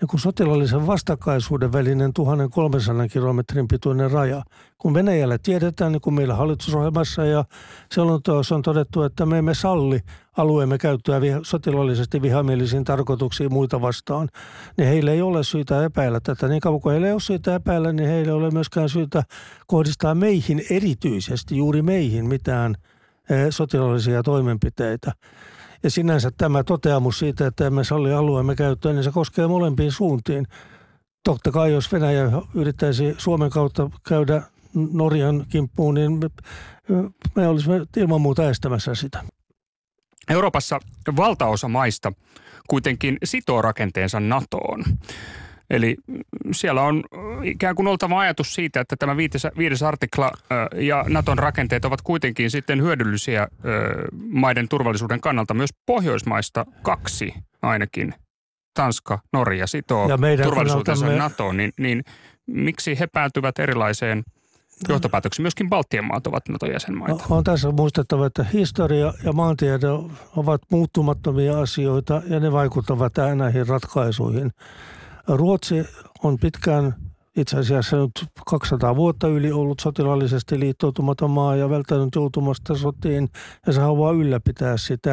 niin 0.00 0.08
kuin 0.08 0.20
sotilaallisen 0.20 0.86
vastakkaisuuden 0.86 1.72
välinen 1.72 2.12
1300 2.12 3.08
kilometrin 3.08 3.68
pituinen 3.68 4.10
raja. 4.10 4.42
Kun 4.78 4.94
Venäjällä 4.94 5.38
tiedetään, 5.38 5.92
niin 5.92 6.00
kuin 6.00 6.14
meillä 6.14 6.34
hallitusohjelmassa 6.34 7.24
ja 7.24 7.44
selonteossa 7.92 8.54
on 8.54 8.62
todettu, 8.62 9.02
että 9.02 9.26
me 9.26 9.38
emme 9.38 9.54
salli 9.54 10.00
alueemme 10.36 10.78
käyttöä 10.78 11.20
viha, 11.20 11.40
sotilaallisesti 11.42 12.22
vihamielisiin 12.22 12.84
tarkoituksiin 12.84 13.52
muita 13.52 13.80
vastaan, 13.80 14.28
niin 14.76 14.88
heillä 14.88 15.12
ei 15.12 15.22
ole 15.22 15.44
syytä 15.44 15.84
epäillä 15.84 16.20
tätä. 16.20 16.48
Niin 16.48 16.60
kauan 16.60 16.80
kuin 16.80 16.90
heillä 16.90 17.06
ei 17.06 17.12
ole 17.12 17.20
syytä 17.20 17.54
epäillä, 17.54 17.92
niin 17.92 18.08
heillä 18.08 18.30
ei 18.32 18.36
ole 18.38 18.50
myöskään 18.50 18.88
syytä 18.88 19.22
kohdistaa 19.66 20.14
meihin 20.14 20.64
erityisesti, 20.70 21.56
juuri 21.56 21.82
meihin, 21.82 22.28
mitään 22.28 22.74
eh, 23.30 23.46
sotilaallisia 23.50 24.22
toimenpiteitä. 24.22 25.12
Ja 25.82 25.90
sinänsä 25.90 26.30
tämä 26.38 26.64
toteamus 26.64 27.18
siitä, 27.18 27.46
että 27.46 27.66
emme 27.66 27.84
salli 27.84 28.12
alueemme 28.12 28.54
käyttöön, 28.54 28.94
niin 28.94 29.04
se 29.04 29.10
koskee 29.10 29.46
molempiin 29.46 29.92
suuntiin. 29.92 30.46
Totta 31.24 31.52
kai 31.52 31.72
jos 31.72 31.92
Venäjä 31.92 32.30
yrittäisi 32.54 33.14
Suomen 33.18 33.50
kautta 33.50 33.90
käydä 34.08 34.42
Norjan 34.92 35.46
kimppuun, 35.48 35.94
niin 35.94 36.12
me, 36.12 36.30
me 37.34 37.48
olisimme 37.48 37.86
ilman 37.96 38.20
muuta 38.20 38.50
estämässä 38.50 38.94
sitä. 38.94 39.24
Euroopassa 40.30 40.80
valtaosa 41.16 41.68
maista 41.68 42.12
kuitenkin 42.68 43.18
sitoo 43.24 43.62
rakenteensa 43.62 44.20
NATOon. 44.20 44.84
Eli 45.70 45.96
siellä 46.52 46.82
on 46.82 47.02
ikään 47.42 47.74
kuin 47.74 47.88
oltava 47.88 48.20
ajatus 48.20 48.54
siitä, 48.54 48.80
että 48.80 48.96
tämä 48.98 49.16
viides, 49.16 49.46
viides 49.58 49.82
artikla 49.82 50.30
ja 50.74 51.04
Naton 51.08 51.38
rakenteet 51.38 51.84
ovat 51.84 52.02
kuitenkin 52.02 52.50
sitten 52.50 52.82
hyödyllisiä 52.82 53.48
maiden 54.28 54.68
turvallisuuden 54.68 55.20
kannalta 55.20 55.54
myös 55.54 55.70
Pohjoismaista 55.86 56.66
kaksi 56.82 57.34
ainakin. 57.62 58.14
Tanska, 58.74 59.18
Norja 59.32 59.66
sitoo 59.66 60.08
turvallisuutensa 60.42 61.06
me... 61.06 61.16
NATOon, 61.16 61.56
niin, 61.56 61.72
niin 61.78 62.04
miksi 62.46 62.98
he 63.00 63.06
päätyvät 63.06 63.58
erilaiseen 63.58 64.24
johtopäätöksiin? 64.88 65.44
Myöskin 65.44 65.68
Baltian 65.68 66.04
maat 66.04 66.26
ovat 66.26 66.48
NATO-jäsenmaita. 66.48 67.24
On 67.30 67.44
tässä 67.44 67.70
muistettava, 67.70 68.26
että 68.26 68.44
historia 68.52 69.12
ja 69.24 69.32
maantiede 69.32 69.86
ovat 70.36 70.62
muuttumattomia 70.70 71.60
asioita 71.60 72.22
ja 72.28 72.40
ne 72.40 72.52
vaikuttavat 72.52 73.12
näihin 73.34 73.66
ratkaisuihin. 73.66 74.50
Ruotsi 75.28 75.84
on 76.22 76.38
pitkään 76.38 76.94
itse 77.36 77.58
asiassa 77.58 77.96
nyt 77.96 78.26
200 78.46 78.96
vuotta 78.96 79.28
yli 79.28 79.52
ollut 79.52 79.80
sotilaallisesti 79.80 80.60
liittoutumaton 80.60 81.30
maa 81.30 81.56
ja 81.56 81.70
välttänyt 81.70 82.14
joutumasta 82.14 82.74
sotiin 82.74 83.28
ja 83.66 83.72
se 83.72 83.80
haluaa 83.80 84.12
ylläpitää 84.12 84.76
sitä, 84.76 85.12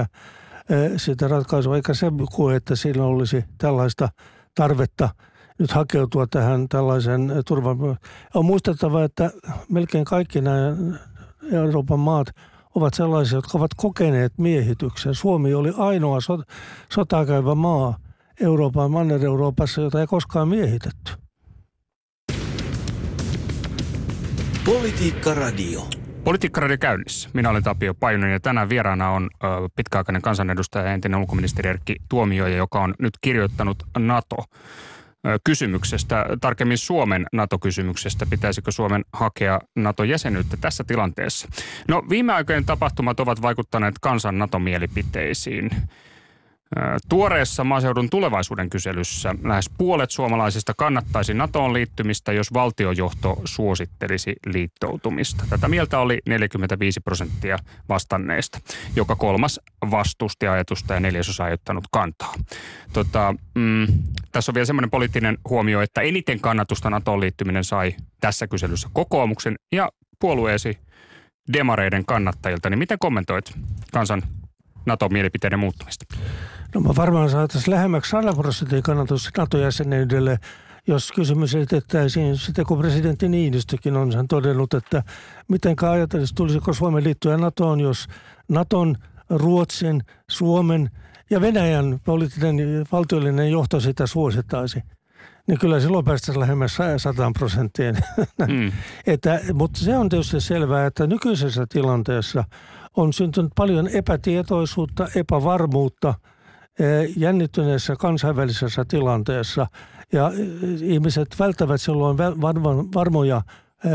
eh, 0.70 0.92
sitä 0.98 1.28
ratkaisua, 1.28 1.76
eikä 1.76 1.94
se 1.94 2.08
koe, 2.36 2.56
että 2.56 2.76
sillä 2.76 3.06
olisi 3.06 3.46
tällaista 3.58 4.10
tarvetta 4.56 5.10
nyt 5.60 5.72
hakeutua 5.72 6.28
tähän 6.28 6.70
tällaisen 6.70 7.32
turvan. 7.48 7.78
On 8.34 8.46
muistettava, 8.46 9.04
että 9.04 9.32
melkein 9.70 10.06
kaikki 10.06 10.42
nämä 10.42 10.76
Euroopan 11.52 12.00
maat 12.00 12.28
ovat 12.76 12.94
sellaisia, 12.94 13.38
jotka 13.38 13.58
ovat 13.58 13.72
kokeneet 13.78 14.34
miehityksen. 14.38 15.16
Suomi 15.16 15.54
oli 15.54 15.74
ainoa 15.78 16.18
sotaa 16.90 17.26
käyvä 17.26 17.56
maa, 17.56 17.98
Euroopan, 18.42 18.92
Manner-Euroopassa, 18.92 19.82
jota 19.82 20.02
ei 20.02 20.08
koskaan 20.08 20.48
miehitetty. 20.48 21.12
Politiikka 24.66 25.34
Radio. 25.34 25.88
Politiikka 26.24 26.62
Radio 26.62 26.78
käynnissä. 26.78 27.30
Minä 27.34 27.50
olen 27.50 27.64
Tapio 27.64 27.94
Pajunen 27.94 28.32
ja 28.32 28.40
tänään 28.40 28.70
vieraana 28.70 29.10
on 29.10 29.30
ö, 29.34 29.48
pitkäaikainen 29.76 30.22
kansanedustaja 30.22 30.86
ja 30.86 30.94
entinen 30.94 31.20
ulkoministeri 31.20 31.70
Erkki 31.70 31.96
Tuomioja, 32.10 32.56
joka 32.58 32.82
on 32.82 32.94
nyt 33.00 33.14
kirjoittanut 33.22 33.84
NATO 33.98 34.36
kysymyksestä, 35.44 36.26
tarkemmin 36.42 36.78
Suomen 36.78 37.26
NATO-kysymyksestä, 37.34 38.26
pitäisikö 38.30 38.72
Suomen 38.72 39.06
hakea 39.14 39.60
NATO-jäsenyyttä 39.76 40.58
tässä 40.62 40.84
tilanteessa. 40.84 41.48
No 41.88 42.04
viime 42.10 42.34
aikojen 42.34 42.66
tapahtumat 42.66 43.20
ovat 43.20 43.42
vaikuttaneet 43.42 43.96
kansan 44.02 44.38
NATO-mielipiteisiin. 44.38 45.70
Tuoreessa 47.10 47.64
maaseudun 47.64 48.10
tulevaisuuden 48.10 48.70
kyselyssä 48.70 49.36
lähes 49.44 49.70
puolet 49.78 50.12
suomalaisista 50.12 50.74
kannattaisi 50.78 51.34
NATOon 51.34 51.74
liittymistä, 51.74 52.34
jos 52.34 52.54
valtiojohto 52.54 53.42
suosittelisi 53.46 54.36
liittoutumista. 54.46 55.46
Tätä 55.50 55.68
mieltä 55.68 56.00
oli 56.00 56.20
45 56.28 57.00
prosenttia 57.00 57.58
vastanneista. 57.90 58.60
Joka 58.96 59.16
kolmas 59.16 59.60
vastusti 59.92 60.48
ajatusta 60.48 60.94
ja 60.94 61.00
neljäsosa 61.00 61.48
ei 61.48 61.54
ottanut 61.54 61.84
kantaa. 61.92 62.34
Tota, 62.94 63.36
mm, 63.56 63.88
tässä 64.32 64.52
on 64.52 64.54
vielä 64.54 64.66
semmoinen 64.66 64.92
poliittinen 64.92 65.38
huomio, 65.50 65.82
että 65.82 66.02
eniten 66.02 66.40
kannatusta 66.40 66.90
NATOon 66.90 67.20
liittyminen 67.20 67.64
sai 67.64 67.96
tässä 68.22 68.48
kyselyssä 68.48 68.90
kokoomuksen 68.94 69.56
ja 69.72 69.90
puolueesi 70.20 70.78
demareiden 71.54 72.06
kannattajilta. 72.06 72.70
Niin 72.70 72.80
miten 72.80 73.00
kommentoit 73.00 73.54
kansan 73.94 74.22
NATO-mielipiteiden 74.86 75.60
muuttumista? 75.60 76.06
No 76.74 76.82
mä 76.82 76.90
varmaan 76.98 77.30
saataisiin 77.30 77.76
lähemmäksi 77.76 78.12
100 78.12 78.34
prosentin 78.34 78.84
kannatus 78.84 79.30
NATO-jäsenyydelle, 79.38 80.40
jos 80.88 81.12
kysymys 81.12 81.56
esitettäisiin 81.56 82.38
sitten, 82.38 82.66
kun 82.66 82.80
presidentti 82.80 83.30
Niinistökin 83.30 83.98
on 83.98 84.12
sen 84.12 84.28
todennut, 84.28 84.74
että 84.74 85.04
miten 85.48 85.76
ajatellisi, 85.92 86.36
tulisiko 86.36 86.74
Suomen 86.74 87.04
liittyä 87.04 87.38
NATOon, 87.38 87.80
jos 87.80 88.08
NATOn, 88.50 88.96
Ruotsin, 89.30 90.04
Suomen 90.30 90.90
ja 91.30 91.42
Venäjän 91.42 92.00
poliittinen 92.06 92.86
valtiollinen 92.92 93.52
johto 93.52 93.80
sitä 93.80 94.08
suosittaisi 94.08 94.84
niin 95.48 95.60
kyllä 95.60 95.80
silloin 95.80 96.06
päästäisiin 96.06 96.40
lähemmäs 96.40 96.78
100 96.98 97.32
prosenttiin. 97.40 97.98
Mm. 98.48 98.72
että, 99.14 99.40
mutta 99.54 99.80
se 99.80 99.98
on 99.98 100.10
tietysti 100.10 100.42
selvää, 100.42 100.86
että 100.86 101.08
nykyisessä 101.08 101.66
tilanteessa 101.70 102.44
on 102.98 103.14
syntynyt 103.14 103.52
paljon 103.56 103.88
epätietoisuutta, 103.88 105.08
epävarmuutta– 105.16 106.14
jännittyneessä 107.18 107.96
kansainvälisessä 107.96 108.86
tilanteessa 108.88 109.68
ja 110.14 110.32
ihmiset 110.82 111.28
välttävät 111.40 111.82
silloin 111.82 112.18
varmoja 112.94 113.42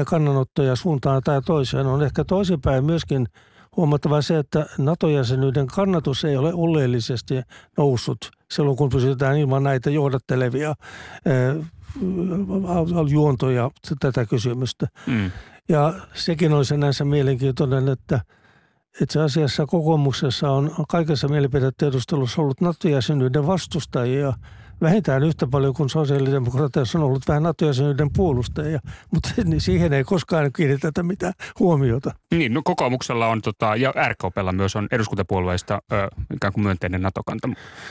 kannanottoja 0.06 0.76
suuntaan 0.76 1.22
tai 1.24 1.42
toiseen. 1.42 1.86
On 1.86 2.02
ehkä 2.02 2.24
toisinpäin 2.24 2.84
myöskin 2.84 3.26
huomattava 3.76 4.22
se, 4.22 4.38
että 4.38 4.66
NATO-jäsenyyden 4.78 5.66
kannatus 5.66 6.24
ei 6.24 6.36
ole 6.36 6.54
oleellisesti 6.54 7.34
noussut 7.76 8.18
silloin, 8.50 8.76
kun 8.76 8.88
pysytään 8.88 9.38
ilman 9.38 9.62
näitä 9.62 9.90
johdattelevia 9.90 10.74
juontoja 13.08 13.70
tätä 14.00 14.26
kysymystä. 14.26 14.86
Mm. 15.06 15.30
Ja 15.68 15.94
sekin 16.14 16.52
on 16.52 16.64
sinänsä 16.64 17.04
mielenkiintoinen, 17.04 17.88
että– 17.88 18.20
itse 19.02 19.20
asiassa 19.20 19.66
kokoomuksessa 19.66 20.50
on 20.50 20.70
kaikessa 20.88 21.28
mielipidetiedustelussa 21.28 22.42
ollut 22.42 22.60
NATO-jäsenyyden 22.60 23.46
vastustajia 23.46 24.32
vähintään 24.80 25.22
yhtä 25.22 25.46
paljon 25.46 25.74
kuin 25.74 25.88
sosiaalidemokraateissa 25.88 26.98
on 26.98 27.04
ollut 27.04 27.28
vähän 27.28 27.42
NATO-jäsenyyden 27.42 28.10
puolustajia, 28.16 28.80
mutta 29.14 29.28
siihen 29.58 29.92
ei 29.92 30.04
koskaan 30.04 30.52
kiinnitetä 30.52 31.02
mitään 31.02 31.32
huomiota. 31.58 32.14
Niin, 32.30 32.54
no 32.54 32.62
kokoomuksella 32.64 33.26
on 33.26 33.42
tota, 33.42 33.76
ja 33.76 33.94
RKPlla 34.08 34.52
myös 34.52 34.76
on 34.76 34.88
eduskuntapuolueista 34.92 35.82
ö, 35.92 36.08
ikään 36.34 36.52
kuin 36.52 36.64
myönteinen 36.64 37.02
NATO-kanta 37.02 37.48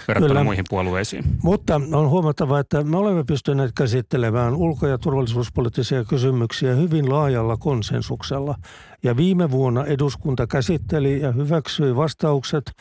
verrattuna 0.07 0.27
Kyllä. 0.27 0.43
muihin 0.43 0.65
puolueisiin. 0.69 1.23
Mutta 1.43 1.81
on 1.93 2.09
huomattava, 2.09 2.59
että 2.59 2.83
me 2.83 2.97
olemme 2.97 3.23
pystyneet 3.23 3.71
käsittelemään 3.75 4.55
ulko- 4.55 4.87
ja 4.87 4.97
turvallisuuspoliittisia 4.97 6.03
kysymyksiä 6.05 6.75
hyvin 6.75 7.09
laajalla 7.09 7.57
konsensuksella. 7.57 8.55
Ja 9.03 9.17
viime 9.17 9.51
vuonna 9.51 9.85
eduskunta 9.85 10.47
käsitteli 10.47 11.21
ja 11.21 11.31
hyväksyi 11.31 11.95
vastaukset 11.95 12.71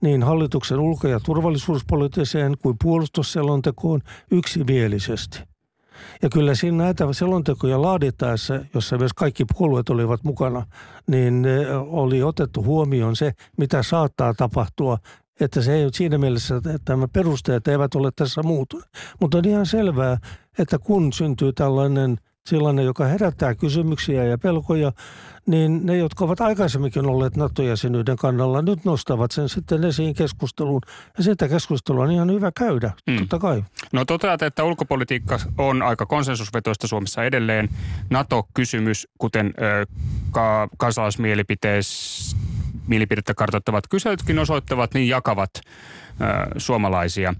niin 0.00 0.22
hallituksen 0.22 0.80
ulko- 0.80 1.08
ja 1.08 1.20
turvallisuuspoliittiseen 1.20 2.54
kuin 2.62 2.76
puolustusselontekoon 2.82 4.00
yksimielisesti. 4.30 5.40
Ja 6.22 6.28
kyllä 6.28 6.54
siinä 6.54 6.84
näitä 6.84 7.12
selontekoja 7.12 7.82
laadittaessa, 7.82 8.60
jossa 8.74 8.98
myös 8.98 9.12
kaikki 9.12 9.44
puolueet 9.58 9.88
olivat 9.88 10.24
mukana, 10.24 10.66
niin 11.06 11.46
oli 11.86 12.22
otettu 12.22 12.64
huomioon 12.64 13.16
se, 13.16 13.32
mitä 13.56 13.82
saattaa 13.82 14.34
tapahtua 14.34 14.98
että 15.40 15.62
se 15.62 15.74
ei 15.74 15.84
ole 15.84 15.92
siinä 15.94 16.18
mielessä, 16.18 16.56
että 16.56 16.92
nämä 16.92 17.08
perusteet 17.08 17.68
eivät 17.68 17.94
ole 17.94 18.10
tässä 18.16 18.42
muutuneet. 18.42 18.90
Mutta 19.20 19.38
on 19.38 19.44
ihan 19.44 19.66
selvää, 19.66 20.18
että 20.58 20.78
kun 20.78 21.12
syntyy 21.12 21.52
tällainen 21.52 22.16
tilanne, 22.48 22.82
joka 22.82 23.04
herättää 23.04 23.54
kysymyksiä 23.54 24.24
ja 24.24 24.38
pelkoja, 24.38 24.92
niin 25.46 25.86
ne, 25.86 25.96
jotka 25.96 26.24
ovat 26.24 26.40
aikaisemminkin 26.40 27.06
olleet 27.06 27.36
NATO-jäsenyyden 27.36 28.16
kannalla, 28.16 28.62
nyt 28.62 28.84
nostavat 28.84 29.30
sen 29.30 29.48
sitten 29.48 29.84
esiin 29.84 30.14
keskusteluun. 30.14 30.80
Ja 31.18 31.24
sitä 31.24 31.48
keskustelua 31.48 32.04
on 32.04 32.10
ihan 32.10 32.32
hyvä 32.32 32.52
käydä, 32.58 32.92
mm. 33.06 33.18
totta 33.18 33.38
kai. 33.38 33.64
No 33.92 34.04
toteat, 34.04 34.42
että 34.42 34.64
ulkopolitiikka 34.64 35.38
on 35.58 35.82
aika 35.82 36.06
konsensusvetoista 36.06 36.86
Suomessa 36.86 37.24
edelleen. 37.24 37.68
NATO-kysymys, 38.10 39.08
kuten 39.18 39.46
äh, 39.46 39.52
ka- 40.30 40.68
kansalaismielipidettä 40.78 43.34
kartoittavat 43.36 43.88
kyselytkin 43.88 44.38
osoittavat, 44.38 44.94
niin 44.94 45.08
jakavat 45.08 45.50
äh, 45.56 45.62
suomalaisia. 46.56 47.34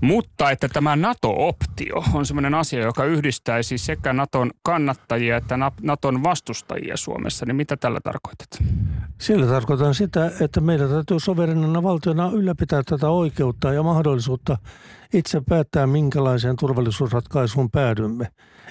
Mutta 0.00 0.50
että 0.50 0.68
tämä 0.68 0.96
NATO-optio 0.96 2.04
on 2.14 2.26
sellainen 2.26 2.54
asia, 2.54 2.84
joka 2.84 3.04
yhdistäisi 3.04 3.78
sekä 3.78 4.12
Naton 4.12 4.50
kannattajia 4.62 5.36
että 5.36 5.58
Naton 5.82 6.22
vastustajia 6.22 6.96
Suomessa, 6.96 7.46
niin 7.46 7.56
mitä 7.56 7.76
tällä 7.76 8.00
tarkoitat? 8.04 8.48
Sillä 9.18 9.46
tarkoitan 9.46 9.94
sitä, 9.94 10.30
että 10.40 10.60
meidän 10.60 10.88
täytyy 10.88 11.20
soverenina 11.20 11.82
valtiona 11.82 12.30
ylläpitää 12.32 12.82
tätä 12.82 13.08
oikeutta 13.08 13.72
ja 13.72 13.82
mahdollisuutta 13.82 14.58
itse 15.14 15.42
päättää, 15.48 15.86
minkälaiseen 15.86 16.56
turvallisuusratkaisuun 16.56 17.70
päädymme. 17.70 18.26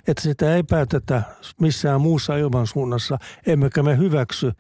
Että 0.08 0.24
sitä 0.24 0.56
ei 0.56 0.64
päätetä 0.64 1.22
missään 1.62 2.02
muussa 2.02 2.38
ilmansuunnassa, 2.38 3.18
emmekä 3.48 3.84
me 3.84 3.98
hyväksy 3.98 4.48
eh, 4.48 4.56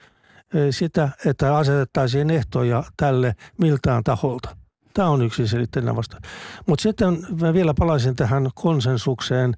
sitä, 0.69 1.09
että 1.25 1.57
asetettaisiin 1.57 2.29
ehtoja 2.29 2.83
tälle 2.97 3.35
miltään 3.57 4.03
taholta. 4.03 4.58
Tämä 4.99 5.09
on 5.09 5.21
yksi 5.21 5.47
selitteinen 5.47 5.95
vasta. 5.95 6.17
Mutta 6.67 6.83
sitten 6.83 7.27
mä 7.41 7.53
vielä 7.53 7.73
palaisin 7.73 8.15
tähän 8.15 8.49
konsensukseen. 8.55 9.53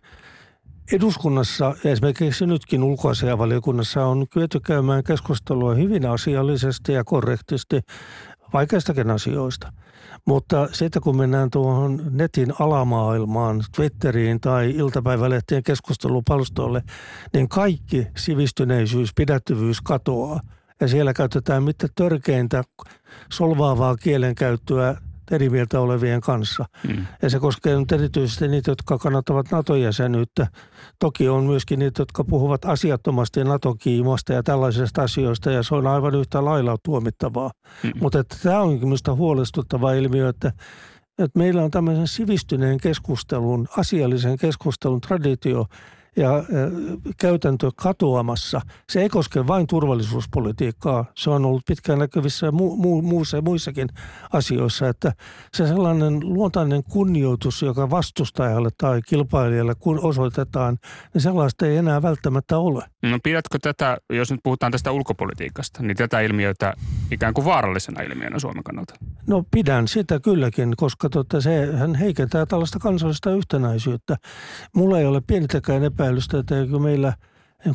Eduskunnassa, 0.92 1.76
esimerkiksi 1.86 2.46
nytkin 2.46 2.84
ulkoasiavaliokunnassa, 2.84 4.06
on 4.06 4.28
kyetty 4.30 4.60
käymään 4.60 5.04
keskustelua 5.04 5.76
hyvin 5.76 6.06
asiallisesti 6.06 6.94
ja 6.94 7.04
korrektisti 7.04 7.82
vaikeistakin 8.54 9.12
asioista. 9.12 9.74
Mutta 10.26 10.70
sitten 10.72 11.02
kun 11.02 11.18
mennään 11.18 11.50
tuohon 11.50 12.02
netin 12.10 12.54
alamaailmaan, 12.60 13.64
Twitteriin 13.76 14.40
tai 14.40 14.72
iltapäivälehtien 14.72 15.64
keskustelupalstoille, 15.64 16.84
niin 17.34 17.50
kaikki 17.50 18.08
sivistyneisyys, 18.18 19.10
pidättyvyys 19.16 19.82
katoaa. 19.82 20.40
Ja 20.82 20.88
siellä 20.88 21.14
käytetään 21.14 21.64
mitä 21.64 21.88
törkeintä 21.96 22.64
solvaavaa 23.32 23.96
kielenkäyttöä 23.96 24.96
eri 25.32 25.50
mieltä 25.50 25.80
olevien 25.80 26.22
kanssa. 26.22 26.66
Mm. 26.88 27.06
Ja 27.22 27.30
se 27.30 27.40
koskee 27.40 27.80
nyt 27.80 27.92
erityisesti 27.92 28.48
niitä, 28.48 28.72
jotka 28.72 28.98
kannattavat 28.98 29.52
NATO-jäsenyyttä. 29.52 30.48
Toki 31.00 31.30
on 31.30 31.44
myöskin 31.44 31.80
niitä, 31.80 32.02
jotka 32.02 32.24
puhuvat 32.24 32.66
asiattomasti 32.66 33.44
NATO-kiimasta 33.44 34.34
ja 34.34 34.44
tällaisista 34.44 35.04
asioista, 35.04 35.52
ja 35.52 35.64
se 35.64 35.76
on 35.76 35.88
aivan 35.88 36.16
yhtä 36.16 36.46
lailla 36.46 36.78
tuomittavaa. 36.86 37.52
Mm. 37.84 37.92
Mutta 38.02 38.24
tämä 38.24 38.62
on 38.62 38.80
minusta 38.80 39.16
huolestuttava 39.16 39.94
ilmiö, 39.94 40.30
että 40.30 40.52
että 41.20 41.40
meillä 41.40 41.64
on 41.64 41.72
tämmöisen 41.72 42.08
sivistyneen 42.08 42.78
keskustelun, 42.78 43.68
asiallisen 43.78 44.38
keskustelun 44.38 45.02
traditio, 45.02 45.66
ja 46.18 46.44
käytäntö 47.18 47.72
katoamassa. 47.76 48.62
Se 48.90 49.02
ei 49.02 49.10
koske 49.10 49.48
vain 49.48 49.68
turvallisuuspolitiikkaa. 49.68 51.06
Se 51.16 51.30
on 51.30 51.46
ollut 51.46 51.62
pitkään 51.68 52.00
näkyvissä 52.00 52.50
mu- 52.50 52.78
mu- 52.78 53.02
muussa, 53.02 53.42
muissakin 53.42 53.88
asioissa, 54.34 54.90
että 54.90 55.14
se 55.54 55.68
sellainen 55.68 56.20
luontainen 56.24 56.84
kunnioitus, 56.84 57.62
joka 57.62 57.90
vastustajalle 57.90 58.70
tai 58.78 59.02
kilpailijalle 59.02 59.76
kun 59.80 60.00
osoitetaan, 60.00 60.78
niin 61.14 61.22
sellaista 61.22 61.66
ei 61.66 61.78
enää 61.78 62.02
välttämättä 62.02 62.58
ole. 62.58 62.84
No 63.04 63.20
pidätkö 63.24 63.58
tätä, 63.62 63.98
jos 64.10 64.32
nyt 64.32 64.40
puhutaan 64.44 64.72
tästä 64.72 64.92
ulkopolitiikasta, 64.92 65.84
niin 65.84 65.98
tätä 65.98 66.20
ilmiötä 66.20 66.74
ikään 67.12 67.34
kuin 67.34 67.46
vaarallisena 67.46 68.02
ilmiönä 68.02 68.40
Suomen 68.40 68.64
kannalta? 68.64 68.94
No 69.28 69.44
pidän 69.52 69.88
sitä 69.88 70.20
kylläkin, 70.20 70.74
koska 70.78 71.10
tota, 71.10 71.42
se 71.42 71.72
hän 71.78 71.96
heikentää 71.96 72.46
tällaista 72.46 72.80
kansallista 72.80 73.32
yhtenäisyyttä. 73.32 74.18
Mulla 74.76 75.00
ei 75.00 75.06
ole 75.06 75.22
pienitäkään 75.28 75.84
epä 75.84 76.01
epäilystä, 76.02 76.40
että 76.40 76.60
eikö 76.60 76.80
meillä 76.80 77.14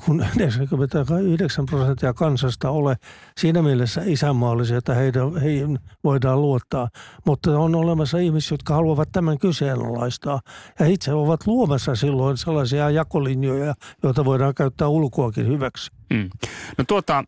kun 0.05 0.17
49 0.37 1.67
prosenttia 1.67 2.15
kansasta 2.15 2.71
ole 2.71 2.97
siinä 3.39 3.63
mielessä 3.63 4.03
isänmaallisia, 4.05 4.79
että 4.79 4.95
heidän, 4.95 5.37
heihin 5.37 5.79
voidaan 6.05 6.43
luottaa. 6.43 6.89
Mutta 7.27 7.59
on 7.59 7.75
olemassa 7.75 8.19
ihmisiä, 8.19 8.55
jotka 8.55 8.75
haluavat 8.75 9.09
tämän 9.13 9.39
kyseenalaistaa. 9.39 10.41
Ja 10.79 10.87
itse 10.87 11.13
ovat 11.13 11.47
luomassa 11.47 11.95
silloin 11.95 12.37
sellaisia 12.37 12.91
jakolinjoja, 12.91 13.75
joita 14.03 14.25
voidaan 14.25 14.55
käyttää 14.55 14.89
ulkoakin 14.89 15.47
hyväksi. 15.47 15.91
Hmm. 16.15 16.31
No 16.79 16.85
tuota, 16.89 17.25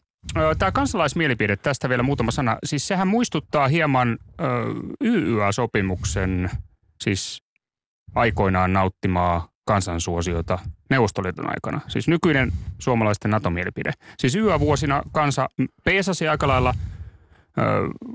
Tämä 0.59 0.73
kansalaismielipide, 0.73 1.57
tästä 1.57 1.88
vielä 1.88 2.02
muutama 2.02 2.31
sana. 2.31 2.59
Siis 2.64 2.88
sehän 2.88 3.09
muistuttaa 3.09 3.69
hieman 3.69 4.19
YYA-sopimuksen, 5.05 6.50
siis 7.05 7.43
aikoinaan 8.14 8.73
nauttimaa 8.73 9.49
kansansuosiota 9.69 10.59
Neuvostoliiton 10.91 11.49
aikana. 11.49 11.81
Siis 11.89 12.09
nykyinen 12.09 12.53
suomalaisten 12.79 13.31
NATO-mielipide. 13.31 13.93
Siis 14.19 14.35
yövuosina 14.35 15.03
kansa 15.13 15.49
peesasi 15.85 16.29
aika 16.29 16.49
lailla 16.49 16.75
ö, 17.59 17.63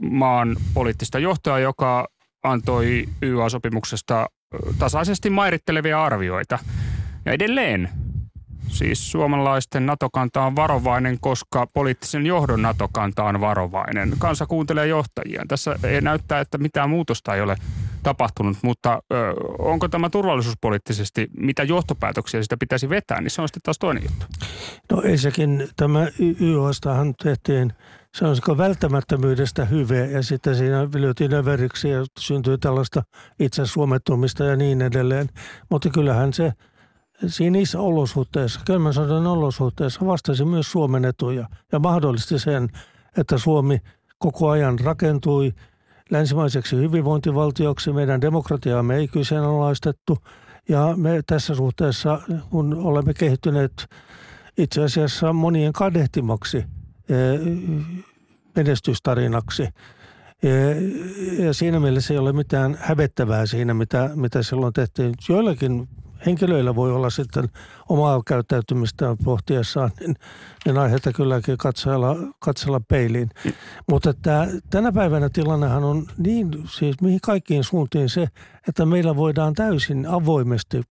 maan 0.02 0.56
poliittista 0.74 1.20
johtoa, 1.20 1.60
joka 1.60 2.08
antoi 2.44 3.06
YA-sopimuksesta 3.22 4.28
tasaisesti 4.80 5.30
mairittelevia 5.30 6.04
arvioita. 6.04 6.60
Ja 7.26 7.32
edelleen 7.32 7.90
Siis 8.68 9.12
suomalaisten 9.12 9.86
NATO-kanta 9.86 10.42
on 10.42 10.56
varovainen, 10.56 11.20
koska 11.20 11.68
poliittisen 11.74 12.26
johdon 12.26 12.62
NATO-kanta 12.62 13.24
on 13.24 13.42
varovainen. 13.42 14.14
Kansa 14.20 14.46
kuuntelee 14.46 14.88
johtajia. 14.88 15.44
Tässä 15.48 15.76
ei 15.84 16.02
näyttää, 16.02 16.39
että 16.39 16.58
mitään 16.58 16.89
muutosta 16.89 17.36
ei 17.36 17.42
ole 17.42 17.56
tapahtunut, 18.04 18.58
mutta 18.62 19.02
ö, 19.13 19.34
onko 19.60 19.88
tämä 19.88 20.10
turvallisuuspoliittisesti, 20.10 21.28
mitä 21.38 21.63
johtopäätöksiä 21.63 22.44
sitä 22.44 22.58
pitäisi 22.58 22.89
vetää, 22.89 23.22
niin 23.22 23.32
se 23.32 23.42
on 23.42 23.48
sitten 23.48 23.62
taas 23.63 23.80
toinen 23.80 24.04
juttu. 24.04 24.26
No 24.92 25.02
ensinnäkin 25.02 25.70
tämä 25.76 26.08
YOstahan 26.42 27.13
tehtiin 27.24 27.74
se 28.16 28.26
on 28.26 28.58
välttämättömyydestä 28.58 29.66
hyve 29.66 30.12
ja 30.12 30.24
sitten 30.24 30.56
siinä 30.56 30.88
lyötiin 30.96 31.34
överiksi 31.34 31.89
ja 31.89 32.06
syntyi 32.20 32.58
tällaista 32.58 33.04
itse 33.39 33.66
suomettumista 33.66 34.44
ja 34.44 34.56
niin 34.56 34.82
edelleen. 34.82 35.30
Mutta 35.70 35.89
kyllähän 35.89 36.34
se 36.34 36.54
siinä 37.28 37.54
niissä 37.54 37.80
olosuhteissa, 37.80 38.60
kylmän 38.66 38.94
sodan 38.94 39.28
olosuhteissa 39.28 40.06
vastasi 40.06 40.46
myös 40.46 40.72
Suomen 40.72 41.06
etuja 41.06 41.48
ja 41.72 41.80
mahdollisti 41.80 42.39
sen, 42.39 42.70
että 43.18 43.38
Suomi 43.38 43.80
koko 44.18 44.50
ajan 44.50 44.80
rakentui 44.80 45.54
länsimaiseksi 46.10 46.76
hyvinvointivaltioksi. 46.76 47.94
Meidän 47.94 48.22
demokratiaamme 48.22 48.96
ei 48.96 49.08
kyseenalaistettu 49.08 50.18
ja 50.70 50.94
me 50.98 51.22
tässä 51.28 51.56
suhteessa, 51.56 52.22
kun 52.50 52.74
olemme 52.74 53.13
kehittyneet 53.13 53.86
itse 54.58 54.84
asiassa 54.84 55.34
monien 55.34 55.74
kadehtimaksi 55.74 56.58
eh, 56.58 56.66
menestystarinaksi, 58.56 59.63
eh, 60.44 60.78
ja 61.39 61.54
siinä 61.54 61.80
mielessä 61.80 62.13
ei 62.13 62.18
ole 62.18 62.34
mitään 62.34 62.78
hävettävää 62.80 63.46
siinä, 63.46 63.74
mitä, 63.74 64.10
mitä 64.16 64.44
silloin 64.44 64.74
tehtiin. 64.74 65.13
Joillakin 65.30 65.88
henkilöillä 66.26 66.76
voi 66.76 66.92
olla 66.92 67.10
sitten 67.10 67.50
omaa 67.90 68.22
käyttäytymistä 68.28 69.16
pohtiessaan, 69.24 69.92
niin, 70.00 70.16
niin 70.66 70.78
aiheita 70.78 71.14
kylläkin 71.14 71.58
katsella, 71.58 72.16
katsella 72.40 72.82
peiliin. 72.88 73.30
Mm. 73.46 73.52
Mutta 73.90 74.10
että 74.10 74.48
tänä 74.70 74.92
päivänä 74.92 75.30
tilannehan 75.30 75.84
on 75.84 76.06
niin, 76.18 76.48
siis 76.70 77.02
mihin 77.02 77.20
kaikkiin 77.22 77.64
suuntiin 77.64 78.10
se, 78.10 78.28
että 78.68 78.86
meillä 78.86 79.16
voidaan 79.16 79.54
täysin 79.54 80.06
avoimesti 80.08 80.82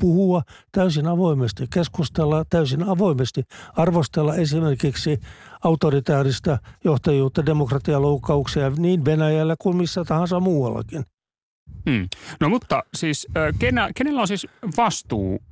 puhua, 0.00 0.42
täysin 0.72 1.06
avoimesti 1.06 1.66
keskustella, 1.74 2.44
täysin 2.50 2.82
avoimesti 2.82 3.42
arvostella 3.76 4.34
esimerkiksi 4.34 5.20
autoritaarista 5.64 6.58
johtajuutta, 6.84 7.46
demokratialoukkauksia 7.46 8.70
niin 8.70 9.04
Venäjällä 9.04 9.56
kuin 9.58 9.76
missä 9.76 10.04
tahansa 10.04 10.40
muuallakin. 10.40 11.04
Hmm. 11.90 12.08
No 12.40 12.48
mutta 12.48 12.82
siis 12.94 13.26
kenä, 13.58 13.90
kenellä 13.94 14.20
on 14.20 14.28
siis 14.28 14.46
vastuu 14.76 15.42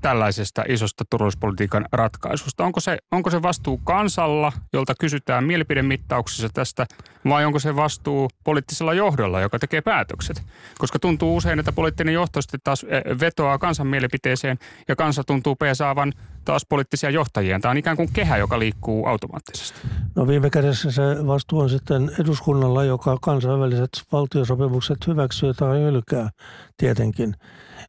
tällaisesta 0.00 0.64
isosta 0.68 1.04
turvallisuuspolitiikan 1.10 1.86
ratkaisusta? 1.92 2.64
Onko 2.64 2.80
se, 2.80 2.98
onko 3.12 3.30
se 3.30 3.42
vastuu 3.42 3.80
kansalla, 3.84 4.52
jolta 4.72 4.94
kysytään 5.00 5.44
mielipidemittauksissa 5.44 6.48
tästä, 6.54 6.86
vai 7.28 7.44
onko 7.44 7.58
se 7.58 7.76
vastuu 7.76 8.28
poliittisella 8.44 8.94
johdolla, 8.94 9.40
joka 9.40 9.58
tekee 9.58 9.80
päätökset? 9.80 10.42
Koska 10.78 10.98
tuntuu 10.98 11.36
usein, 11.36 11.58
että 11.58 11.72
poliittinen 11.72 12.14
johto 12.14 12.42
sitten 12.42 12.60
taas 12.64 12.86
vetoaa 13.20 13.58
kansan 13.58 13.86
mielipiteeseen 13.86 14.58
ja 14.88 14.96
kansa 14.96 15.24
tuntuu 15.24 15.56
pesaavan 15.56 16.12
taas 16.44 16.66
poliittisia 16.68 17.10
johtajia. 17.10 17.60
Tämä 17.60 17.70
on 17.70 17.78
ikään 17.78 17.96
kuin 17.96 18.12
kehä, 18.12 18.36
joka 18.36 18.58
liikkuu 18.58 19.06
automaattisesti. 19.06 19.80
No 20.14 20.26
viime 20.26 20.50
kädessä 20.50 20.90
se 20.90 21.02
vastuu 21.26 21.60
on 21.60 21.70
sitten 21.70 22.10
eduskunnalla, 22.20 22.84
joka 22.84 23.18
kansainväliset 23.22 24.02
valtiosopimukset 24.12 25.06
hyväksyy 25.06 25.54
tai 25.54 25.80
hylkää 25.80 26.30
tietenkin. 26.76 27.34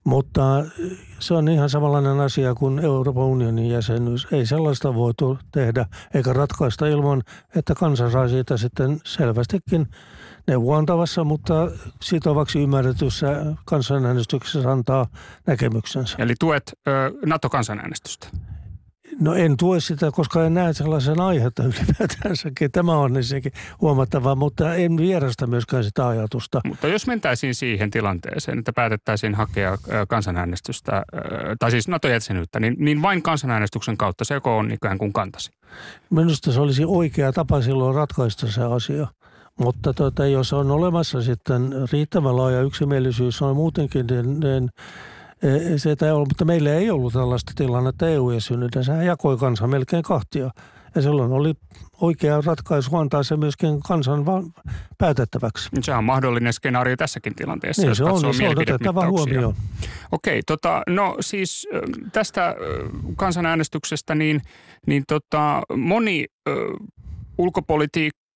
Mutta 0.04 0.42
se 1.20 1.34
on 1.34 1.50
ihan 1.50 1.70
samanlainen 1.70 2.20
asia 2.20 2.56
kuin 2.56 2.80
Euroopan 2.80 3.24
unionin 3.24 3.70
jäsenyys. 3.70 4.28
Ei 4.32 4.46
sellaista 4.46 4.96
voitu 4.96 5.40
tehdä 5.52 5.86
eikä 6.14 6.34
ratkaista 6.34 6.88
ilman, 6.88 7.24
että 7.56 7.76
kansa 7.76 8.10
saa 8.10 8.28
siitä 8.28 8.58
sitten 8.58 9.00
selvästikin 9.04 9.88
neuvoantavassa, 10.48 11.24
mutta 11.24 11.54
sitovaksi 12.02 12.60
ymmärretyssä 12.60 13.28
kansanäänestyksessä 13.66 14.72
antaa 14.72 15.08
näkemyksensä. 15.46 16.16
Eli 16.20 16.34
tuet 16.40 16.64
ö, 16.88 16.92
NATO-kansanäänestystä? 17.26 18.28
No 19.20 19.34
en 19.34 19.58
tue 19.58 19.80
sitä, 19.80 20.12
koska 20.12 20.46
en 20.46 20.54
näe 20.54 20.74
sellaisen 20.74 21.22
aihetta 21.22 21.64
ylipäätänsäkin. 21.64 22.72
Tämä 22.72 22.98
on 22.98 23.18
ensinnäkin 23.18 23.52
huomattavaa, 23.82 24.36
mutta 24.36 24.76
en 24.76 24.98
vierasta 24.98 25.48
myöskään 25.48 25.84
sitä 25.84 26.08
ajatusta. 26.08 26.62
Mutta 26.66 26.88
jos 26.88 27.08
mentäisiin 27.08 27.56
siihen 27.56 27.92
tilanteeseen, 27.92 28.60
että 28.60 28.74
päätettäisiin 28.74 29.36
hakea 29.36 29.78
kansanäänestystä, 30.08 31.04
tai 31.60 31.72
siis 31.72 31.88
NATO-jäsenyyttä, 31.88 32.60
niin, 32.60 32.76
niin 32.80 33.02
vain 33.02 33.22
kansanäänestyksen 33.22 33.98
kautta 33.98 34.26
se 34.26 34.42
on 34.44 34.72
ikään 34.72 34.98
kuin 34.98 35.14
kantasi? 35.14 35.52
Minusta 36.10 36.52
se 36.52 36.60
olisi 36.60 36.84
oikea 36.86 37.32
tapa 37.32 37.62
silloin 37.62 37.96
ratkaista 37.96 38.52
se 38.52 38.64
asia. 38.64 39.08
Mutta 39.60 39.94
tuota, 39.94 40.28
jos 40.28 40.54
on 40.54 40.72
olemassa 40.72 41.22
sitten 41.22 41.74
riittävän 41.92 42.38
laaja 42.38 42.62
yksimielisyys 42.62 43.42
on 43.42 43.56
muutenkin, 43.56 44.08
niin, 44.08 44.40
niin 44.40 44.70
se 45.78 45.90
ei 46.02 46.12
ollut, 46.12 46.30
mutta 46.30 46.46
meillä 46.46 46.74
ei 46.74 46.90
ollut 46.90 47.14
tällaista 47.14 47.52
tilannetta 47.56 48.10
EU-jäsenyyden. 48.10 48.84
Sehän 48.84 49.06
jakoi 49.06 49.38
kansan 49.38 49.70
melkein 49.70 50.04
kahtia. 50.04 50.52
Ja 50.96 51.02
silloin 51.02 51.32
oli 51.32 51.54
oikea 52.02 52.42
ratkaisu 52.46 52.98
antaa 52.98 53.24
se 53.24 53.38
myöskin 53.38 53.80
kansan 53.80 54.26
päätettäväksi. 54.98 55.70
Se 55.82 55.94
on 55.94 56.04
mahdollinen 56.04 56.54
skenaario 56.54 56.96
tässäkin 56.98 57.36
tilanteessa, 57.36 57.82
niin, 57.82 57.90
jos 57.90 57.98
se 57.98 58.04
on, 58.04 58.22
niin 58.22 58.34
se 58.34 58.50
on 58.50 58.60
otettava 58.60 59.10
huomioon. 59.10 59.56
Okei, 60.12 60.42
tota, 60.48 60.82
no 60.90 61.16
siis 61.20 61.68
tästä 62.12 62.56
kansanäänestyksestä, 63.16 64.16
niin, 64.16 64.42
niin 64.88 65.04
tota, 65.08 65.62
moni 65.76 66.26
ö, 66.50 66.54
ulkopolitiikka 67.38 68.27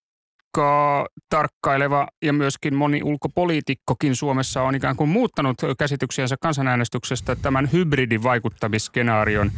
ulkopolitiikkaa 0.57 1.07
tarkkaileva 1.29 2.07
ja 2.21 2.33
myöskin 2.33 2.75
moni 2.75 3.03
ulkopoliitikkokin 3.03 4.15
Suomessa 4.15 4.61
on 4.61 4.75
ikään 4.75 4.95
kuin 4.95 5.09
muuttanut 5.09 5.57
käsityksiänsä 5.77 6.35
kansanäänestyksestä 6.41 7.35
tämän 7.35 7.69
hybridivaikuttamisskenaarion 7.73 9.51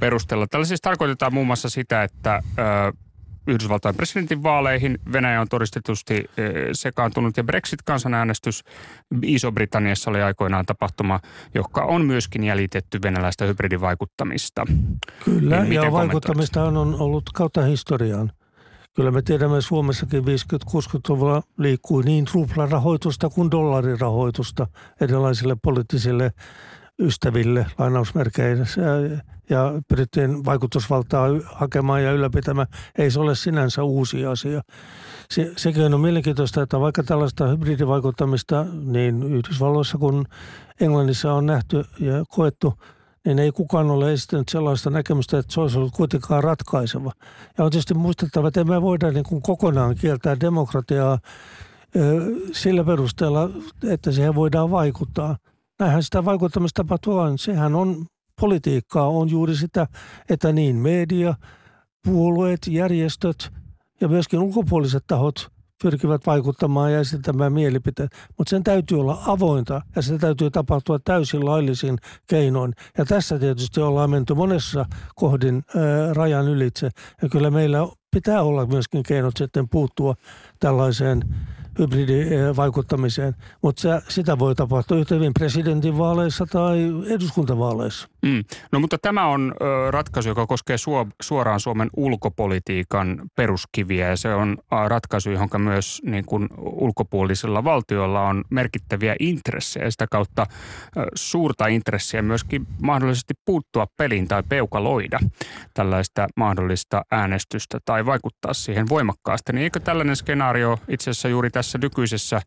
perusteella. 0.00 0.46
Tällä 0.46 0.66
siis 0.66 0.80
tarkoitetaan 0.80 1.34
muun 1.34 1.46
muassa 1.46 1.70
sitä, 1.70 2.02
että 2.02 2.42
Yhdysvaltain 3.46 3.94
presidentin 3.94 4.42
vaaleihin 4.42 4.98
Venäjä 5.12 5.40
on 5.40 5.48
todistetusti 5.48 6.24
sekaantunut 6.72 7.36
ja 7.36 7.44
Brexit-kansanäänestys 7.44 8.64
Iso-Britanniassa 9.22 10.10
oli 10.10 10.22
aikoinaan 10.22 10.66
tapahtuma, 10.66 11.20
joka 11.54 11.84
on 11.84 12.04
myöskin 12.04 12.44
jäljitetty 12.44 12.98
venäläistä 13.02 13.44
hybridivaikuttamista. 13.44 14.66
Kyllä, 15.24 15.62
niin 15.62 15.72
ja 15.72 15.92
vaikuttamista 15.92 16.64
on 16.64 16.94
ollut 17.00 17.24
kautta 17.34 17.62
historiaan. 17.62 18.32
Kyllä 18.94 19.10
me 19.10 19.22
tiedämme 19.22 19.60
Suomessakin 19.60 20.24
50-60-luvulla 20.24 21.42
liikkui 21.58 22.02
niin 22.02 22.24
ruplarahoitusta 22.34 23.30
kuin 23.30 23.50
dollarirahoitusta 23.50 24.66
erilaisille 25.00 25.56
poliittisille 25.62 26.32
ystäville 26.98 27.66
lainausmerkeissä 27.78 28.80
ja 29.50 29.72
pyrittiin 29.88 30.44
vaikutusvaltaa 30.44 31.28
hakemaan 31.44 32.04
ja 32.04 32.12
ylläpitämään. 32.12 32.66
Ei 32.98 33.10
se 33.10 33.20
ole 33.20 33.34
sinänsä 33.34 33.82
uusi 33.82 34.26
asia. 34.26 34.60
Se, 35.30 35.52
sekin 35.56 35.94
on 35.94 36.00
mielenkiintoista, 36.00 36.62
että 36.62 36.80
vaikka 36.80 37.02
tällaista 37.02 37.46
hybridivaikuttamista 37.46 38.66
niin 38.84 39.22
Yhdysvalloissa 39.22 39.98
kuin 39.98 40.26
Englannissa 40.80 41.32
on 41.32 41.46
nähty 41.46 41.84
ja 42.00 42.24
koettu– 42.28 42.74
niin 43.26 43.38
ei 43.38 43.52
kukaan 43.52 43.90
ole 43.90 44.12
esittänyt 44.12 44.48
sellaista 44.48 44.90
näkemystä, 44.90 45.38
että 45.38 45.54
se 45.54 45.60
olisi 45.60 45.78
ollut 45.78 45.92
kuitenkaan 45.92 46.44
ratkaiseva. 46.44 47.12
Ja 47.58 47.64
on 47.64 47.70
tietysti 47.70 47.94
muistettava, 47.94 48.48
että 48.48 48.60
emme 48.60 48.82
voida 48.82 49.10
niin 49.10 49.24
kuin 49.24 49.42
kokonaan 49.42 49.94
kieltää 49.94 50.40
demokratiaa 50.40 51.18
sillä 52.52 52.84
perusteella, 52.84 53.50
että 53.88 54.12
siihen 54.12 54.34
voidaan 54.34 54.70
vaikuttaa. 54.70 55.36
Näinhän 55.78 56.02
sitä 56.02 56.24
vaikuttamista 56.24 56.84
tapahtuu 56.84 57.18
Sehän 57.36 57.74
on 57.74 58.06
politiikkaa, 58.40 59.08
on 59.08 59.30
juuri 59.30 59.56
sitä, 59.56 59.86
että 60.28 60.52
niin 60.52 60.76
media, 60.76 61.34
puolueet, 62.04 62.66
järjestöt 62.66 63.50
ja 64.00 64.08
myöskin 64.08 64.38
ulkopuoliset 64.38 65.04
tahot 65.06 65.52
pyrkivät 65.82 66.26
vaikuttamaan 66.26 66.92
ja 66.92 67.00
esittämään 67.00 67.52
mielipiteet. 67.52 68.10
Mutta 68.38 68.50
sen 68.50 68.62
täytyy 68.62 69.00
olla 69.00 69.22
avointa 69.26 69.82
ja 69.96 70.02
se 70.02 70.18
täytyy 70.18 70.50
tapahtua 70.50 70.98
täysin 70.98 71.44
laillisin 71.44 71.98
keinoin. 72.26 72.72
Ja 72.98 73.04
tässä 73.04 73.38
tietysti 73.38 73.80
ollaan 73.80 74.10
menty 74.10 74.34
monessa 74.34 74.84
kohdin 75.14 75.54
ää, 75.76 76.14
rajan 76.14 76.48
ylitse. 76.48 76.90
Ja 77.22 77.28
kyllä 77.28 77.50
meillä 77.50 77.78
pitää 78.10 78.42
olla 78.42 78.66
myöskin 78.66 79.02
keinot 79.02 79.36
sitten 79.36 79.68
puuttua 79.68 80.14
tällaiseen 80.60 81.22
hybridivaikuttamiseen, 81.78 83.34
mutta 83.62 84.02
sitä 84.08 84.38
voi 84.38 84.54
tapahtua 84.54 84.98
yhtä 84.98 85.14
hyvin 85.14 85.34
presidentinvaaleissa 85.34 86.46
tai 86.46 86.78
eduskuntavaaleissa. 87.10 88.08
Mm. 88.22 88.44
No 88.72 88.80
mutta 88.80 88.98
tämä 89.02 89.26
on 89.26 89.54
ratkaisu, 89.90 90.28
joka 90.28 90.46
koskee 90.46 90.76
suoraan 91.22 91.60
Suomen 91.60 91.90
ulkopolitiikan 91.96 93.22
peruskiviä 93.36 94.08
ja 94.08 94.16
se 94.16 94.34
on 94.34 94.56
ratkaisu, 94.88 95.30
johon 95.30 95.48
myös 95.58 96.02
niin 96.04 96.24
kuin 96.24 96.48
ulkopuolisilla 96.58 97.64
valtioilla 97.64 98.20
on 98.28 98.44
merkittäviä 98.50 99.16
intressejä. 99.20 99.90
Sitä 99.90 100.06
kautta 100.10 100.46
suurta 101.14 101.66
intressiä 101.66 102.22
myöskin 102.22 102.66
mahdollisesti 102.82 103.34
puuttua 103.44 103.86
peliin 103.96 104.28
tai 104.28 104.42
peukaloida 104.48 105.18
tällaista 105.74 106.26
mahdollista 106.36 107.02
äänestystä 107.10 107.78
tai 107.84 108.06
vaikuttaa 108.06 108.54
siihen 108.54 108.88
voimakkaasti. 108.88 109.52
Niin 109.52 109.62
eikö 109.62 109.80
tällainen 109.80 110.16
skenaario 110.16 110.78
itse 110.88 111.10
asiassa 111.10 111.28
juuri 111.28 111.50
tässä 111.50 111.61
nykyisessä 111.78 112.42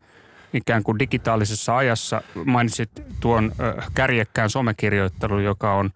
ikään 0.52 0.82
kuin 0.82 0.98
digitaalisessa 0.98 1.76
ajassa. 1.76 2.22
Mainitsit 2.44 2.90
tuon 3.20 3.52
kärjekkään 3.94 4.50
somekirjoittelun, 4.50 5.44
joka 5.44 5.74
on 5.74 5.90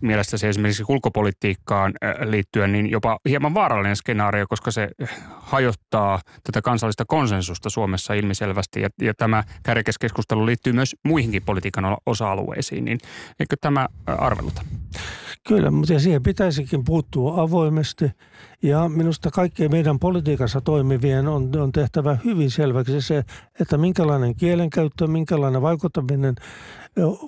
mielestäsi 0.00 0.46
esimerkiksi 0.46 0.84
ulkopolitiikkaan 0.88 1.92
liittyen 2.24 2.72
niin 2.72 2.90
jopa 2.90 3.18
hieman 3.28 3.54
vaarallinen 3.54 3.96
skenaario, 3.96 4.46
koska 4.48 4.70
se 4.70 4.88
hajottaa 5.30 6.20
tätä 6.44 6.62
kansallista 6.62 7.04
konsensusta 7.04 7.70
Suomessa 7.70 8.14
ilmiselvästi. 8.14 8.80
Ja, 8.80 8.88
ja 9.02 9.14
tämä 9.14 9.44
kärjekeskustelu 9.62 10.46
liittyy 10.46 10.72
myös 10.72 10.96
muihinkin 11.04 11.42
politiikan 11.42 11.96
osa-alueisiin, 12.06 12.84
niin 12.84 12.98
eikö 13.40 13.56
tämä 13.60 13.86
arveluta? 14.06 14.62
Kyllä, 15.48 15.70
mutta 15.70 15.98
siihen 15.98 16.22
pitäisikin 16.22 16.84
puuttua 16.84 17.42
avoimesti. 17.42 18.10
Ja 18.62 18.88
minusta 18.88 19.30
kaikkien 19.30 19.70
meidän 19.70 19.98
politiikassa 19.98 20.60
toimivien 20.60 21.28
on, 21.28 21.50
on 21.60 21.72
tehtävä 21.72 22.18
hyvin 22.24 22.50
selväksi 22.50 23.00
se, 23.00 23.24
että 23.60 23.78
minkälainen 23.78 24.36
kielenkäyttö, 24.36 25.06
minkälainen 25.06 25.62
vaikuttaminen 25.62 26.34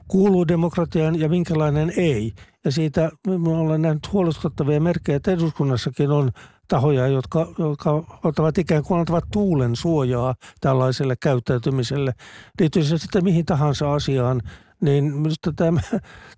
kuuluu 0.08 0.48
demokratiaan 0.48 1.20
ja 1.20 1.28
minkälainen 1.28 1.92
ei. 1.96 2.32
Ja 2.64 2.72
siitä 2.72 3.10
me 3.26 3.50
olen 3.50 3.82
nähnyt 3.82 4.12
huolestuttavia 4.12 4.80
merkkejä, 4.80 5.16
että 5.16 5.30
eduskunnassakin 5.30 6.10
on 6.10 6.30
tahoja, 6.68 7.06
jotka, 7.08 7.46
jotka 7.58 8.18
ottavat 8.24 8.58
ikään 8.58 8.82
kuin 8.82 9.00
antavat 9.00 9.24
tuulen 9.32 9.76
suojaa 9.76 10.34
tällaiselle 10.60 11.16
käyttäytymiselle. 11.22 12.12
Liittyy 12.60 12.84
se 12.84 12.98
sitten 12.98 13.24
mihin 13.24 13.46
tahansa 13.46 13.94
asiaan, 13.94 14.42
niin 14.80 15.04
minusta 15.04 15.52
tämä, 15.56 15.80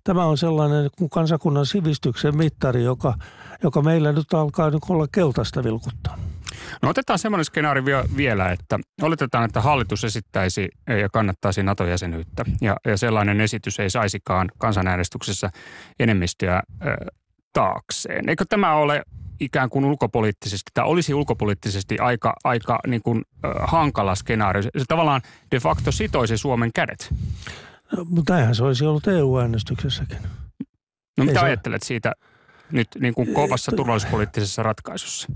tämä 0.03 0.25
on 0.25 0.37
sellainen 0.37 0.89
kansakunnan 1.11 1.65
sivistyksen 1.65 2.37
mittari, 2.37 2.83
joka, 2.83 3.13
joka 3.63 3.81
meillä 3.81 4.11
nyt 4.11 4.33
alkaa 4.33 4.69
nyt 4.69 4.83
olla 4.89 5.07
keltaista 5.11 5.63
vilkuttaa. 5.63 6.17
No 6.81 6.89
otetaan 6.89 7.19
semmoinen 7.19 7.45
skenaario 7.45 7.83
vielä, 8.17 8.51
että 8.51 8.79
oletetaan, 9.01 9.45
että 9.45 9.61
hallitus 9.61 10.03
esittäisi 10.03 10.69
ja 11.01 11.09
kannattaisi 11.09 11.63
NATO-jäsenyyttä 11.63 12.45
ja, 12.61 12.77
ja 12.85 12.97
sellainen 12.97 13.41
esitys 13.41 13.79
ei 13.79 13.89
saisikaan 13.89 14.49
kansanäänestyksessä 14.57 15.49
enemmistöä 15.99 16.55
äh, 16.55 16.61
taakseen. 17.53 18.29
Eikö 18.29 18.45
tämä 18.49 18.75
ole 18.75 19.03
ikään 19.39 19.69
kuin 19.69 19.85
ulkopoliittisesti, 19.85 20.71
tai 20.73 20.85
olisi 20.85 21.13
ulkopoliittisesti 21.13 21.99
aika, 21.99 22.33
aika 22.43 22.79
niin 22.87 23.01
kuin, 23.01 23.21
äh, 23.45 23.51
hankala 23.67 24.15
skenaario. 24.15 24.61
Se 24.61 24.69
tavallaan 24.87 25.21
de 25.51 25.59
facto 25.59 25.91
sitoisi 25.91 26.37
Suomen 26.37 26.69
kädet. 26.75 27.13
No, 27.97 28.05
mutta 28.09 28.33
näinhän 28.33 28.55
se 28.55 28.63
olisi 28.63 28.85
ollut 28.85 29.07
EU-äänestyksessäkin. 29.07 30.17
No 31.17 31.25
mitä 31.25 31.39
Ei 31.39 31.45
ajattelet 31.45 31.83
se... 31.83 31.87
siitä 31.87 32.13
nyt 32.71 32.87
niin 32.99 33.13
kuin 33.13 33.33
kovassa 33.33 33.71
turvallisuuspoliittisessa 33.75 34.63
ratkaisussa? 34.63 35.27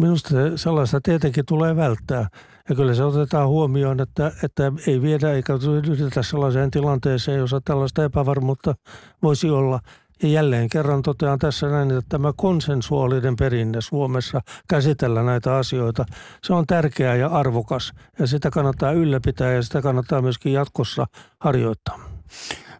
Minusta 0.00 0.30
sellaista 0.56 1.00
tietenkin 1.02 1.46
tulee 1.46 1.76
välttää. 1.76 2.26
Ja 2.68 2.74
kyllä 2.74 2.94
se 2.94 3.04
otetaan 3.04 3.48
huomioon, 3.48 4.00
että, 4.00 4.32
että 4.42 4.72
ei 4.86 5.02
viedä 5.02 5.32
eikä 5.32 5.52
yritetä 5.88 6.22
sellaiseen 6.22 6.70
tilanteeseen, 6.70 7.38
jossa 7.38 7.60
tällaista 7.64 8.04
epävarmuutta 8.04 8.74
voisi 9.22 9.50
olla. 9.50 9.80
Ja 10.22 10.28
jälleen 10.28 10.68
kerran 10.68 11.02
totean 11.02 11.38
tässä 11.38 11.68
näin, 11.68 11.90
että 11.90 12.02
tämä 12.08 12.32
konsensuaalinen 12.36 13.36
perinne 13.36 13.80
Suomessa 13.80 14.40
käsitellä 14.68 15.22
näitä 15.22 15.56
asioita, 15.56 16.04
se 16.44 16.52
on 16.52 16.66
tärkeää 16.66 17.14
ja 17.16 17.28
arvokas. 17.28 17.92
Ja 18.18 18.26
sitä 18.26 18.50
kannattaa 18.50 18.92
ylläpitää 18.92 19.52
ja 19.52 19.62
sitä 19.62 19.82
kannattaa 19.82 20.22
myöskin 20.22 20.52
jatkossa 20.52 21.06
harjoittaa. 21.40 21.98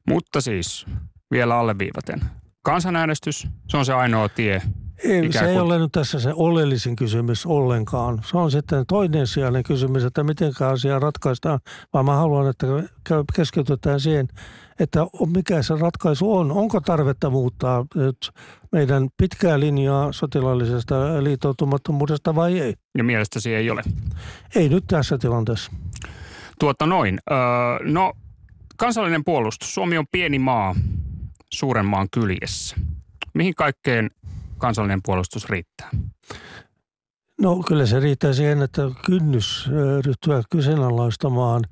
Mutta 0.09 0.41
siis 0.41 0.87
vielä 1.31 1.59
alleviivaten. 1.59 2.21
Kansanäänestys, 2.63 3.49
se 3.69 3.77
on 3.77 3.85
se 3.85 3.93
ainoa 3.93 4.29
tie 4.29 4.63
Ei, 5.05 5.33
se 5.33 5.51
ei 5.51 5.59
ole 5.59 5.79
nyt 5.79 5.93
tässä 5.93 6.21
se 6.21 6.33
oleellisin 6.35 6.97
kysymys 6.97 7.47
ollenkaan. 7.47 8.21
Se 8.31 8.39
on 8.39 8.51
sitten 8.51 8.85
toinen 8.89 9.27
sijainen 9.27 9.63
kysymys, 9.63 10.05
että 10.05 10.25
miten 10.25 10.53
asia 10.73 10.99
ratkaistaan, 10.99 11.61
vaan 11.93 12.05
mä 12.05 12.17
haluan, 12.17 12.51
että 12.51 12.67
keskitytään 13.37 14.01
siihen, 14.01 14.29
että 14.83 15.01
mikä 15.35 15.63
se 15.63 15.75
ratkaisu 15.81 16.37
on. 16.37 16.53
Onko 16.53 16.81
tarvetta 16.81 17.31
muuttaa 17.31 17.87
nyt 17.95 18.31
meidän 18.73 19.09
pitkää 19.17 19.61
linjaa 19.61 20.13
sotilaallisesta 20.13 21.25
liittoutumattomuudesta 21.25 22.35
vai 22.35 22.61
ei? 22.61 22.75
Ja 22.99 23.05
mielestäsi 23.05 23.55
ei 23.55 23.71
ole? 23.71 23.83
Ei 24.55 24.69
nyt 24.69 24.85
tässä 24.87 25.19
tilanteessa. 25.19 25.73
Tuota 26.61 26.87
noin. 26.87 27.19
Öö, 27.31 27.39
no, 27.93 28.13
kansallinen 28.77 29.25
puolustus. 29.25 29.75
Suomi 29.75 29.99
on 29.99 30.07
pieni 30.13 30.39
maa 30.39 30.75
suuren 31.53 31.87
maan 31.87 32.09
kyljessä. 32.11 32.77
Mihin 33.35 33.55
kaikkeen 33.55 34.11
kansallinen 34.59 35.01
puolustus 35.05 35.49
riittää? 35.51 35.91
No 37.41 37.63
kyllä 37.69 37.87
se 37.87 38.01
riittää 38.01 38.33
siihen, 38.33 38.63
että 38.63 38.83
kynnys 39.07 39.71
ryhtyä 40.05 40.43
kyseenalaistamaan 40.51 41.65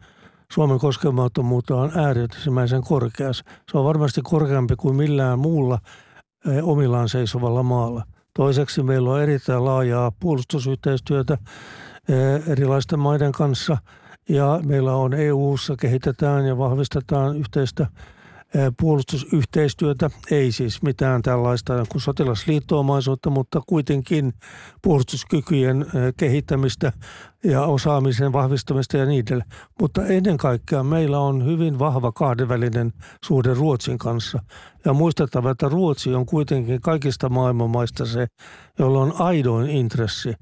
Suomen 0.52 0.78
koskemattomuutta 0.78 1.76
on 1.76 1.92
äärimmäisen 1.94 2.82
korkea. 2.82 3.32
Se 3.32 3.42
on 3.74 3.84
varmasti 3.84 4.20
korkeampi 4.24 4.76
kuin 4.76 4.96
millään 4.96 5.38
muulla 5.38 5.78
omillaan 6.62 7.08
seisovalla 7.08 7.62
maalla. 7.62 8.04
Toiseksi 8.34 8.82
meillä 8.82 9.10
on 9.10 9.22
erittäin 9.22 9.64
laajaa 9.64 10.12
puolustusyhteistyötä 10.20 11.38
erilaisten 12.46 12.98
maiden 12.98 13.32
kanssa 13.32 13.76
ja 14.28 14.60
meillä 14.64 14.94
on 14.96 15.14
EU-ssa 15.14 15.76
kehitetään 15.76 16.46
ja 16.46 16.58
vahvistetaan 16.58 17.36
yhteistä 17.36 17.86
puolustusyhteistyötä, 18.80 20.10
ei 20.30 20.52
siis 20.52 20.82
mitään 20.82 21.22
tällaista 21.22 21.84
kuin 21.88 22.02
sotilasliittoomaisuutta, 22.02 23.30
mutta 23.30 23.60
kuitenkin 23.66 24.32
puolustuskykyjen 24.82 25.86
kehittämistä 26.16 26.92
ja 27.44 27.62
osaamisen 27.62 28.32
vahvistamista 28.32 28.96
ja 28.96 29.02
edelleen. 29.04 29.48
Mutta 29.80 30.06
ennen 30.06 30.36
kaikkea 30.36 30.82
meillä 30.82 31.18
on 31.20 31.44
hyvin 31.46 31.78
vahva 31.78 32.12
kahdenvälinen 32.12 32.92
suhde 33.24 33.54
Ruotsin 33.54 33.98
kanssa. 33.98 34.42
Ja 34.84 34.92
muistettava, 34.92 35.50
että 35.50 35.68
Ruotsi 35.68 36.14
on 36.14 36.26
kuitenkin 36.26 36.80
kaikista 36.80 37.28
maailman 37.28 37.70
maista 37.70 38.06
se, 38.06 38.26
jolla 38.78 39.00
on 39.00 39.14
aidoin 39.18 39.70
intressi, 39.70 40.34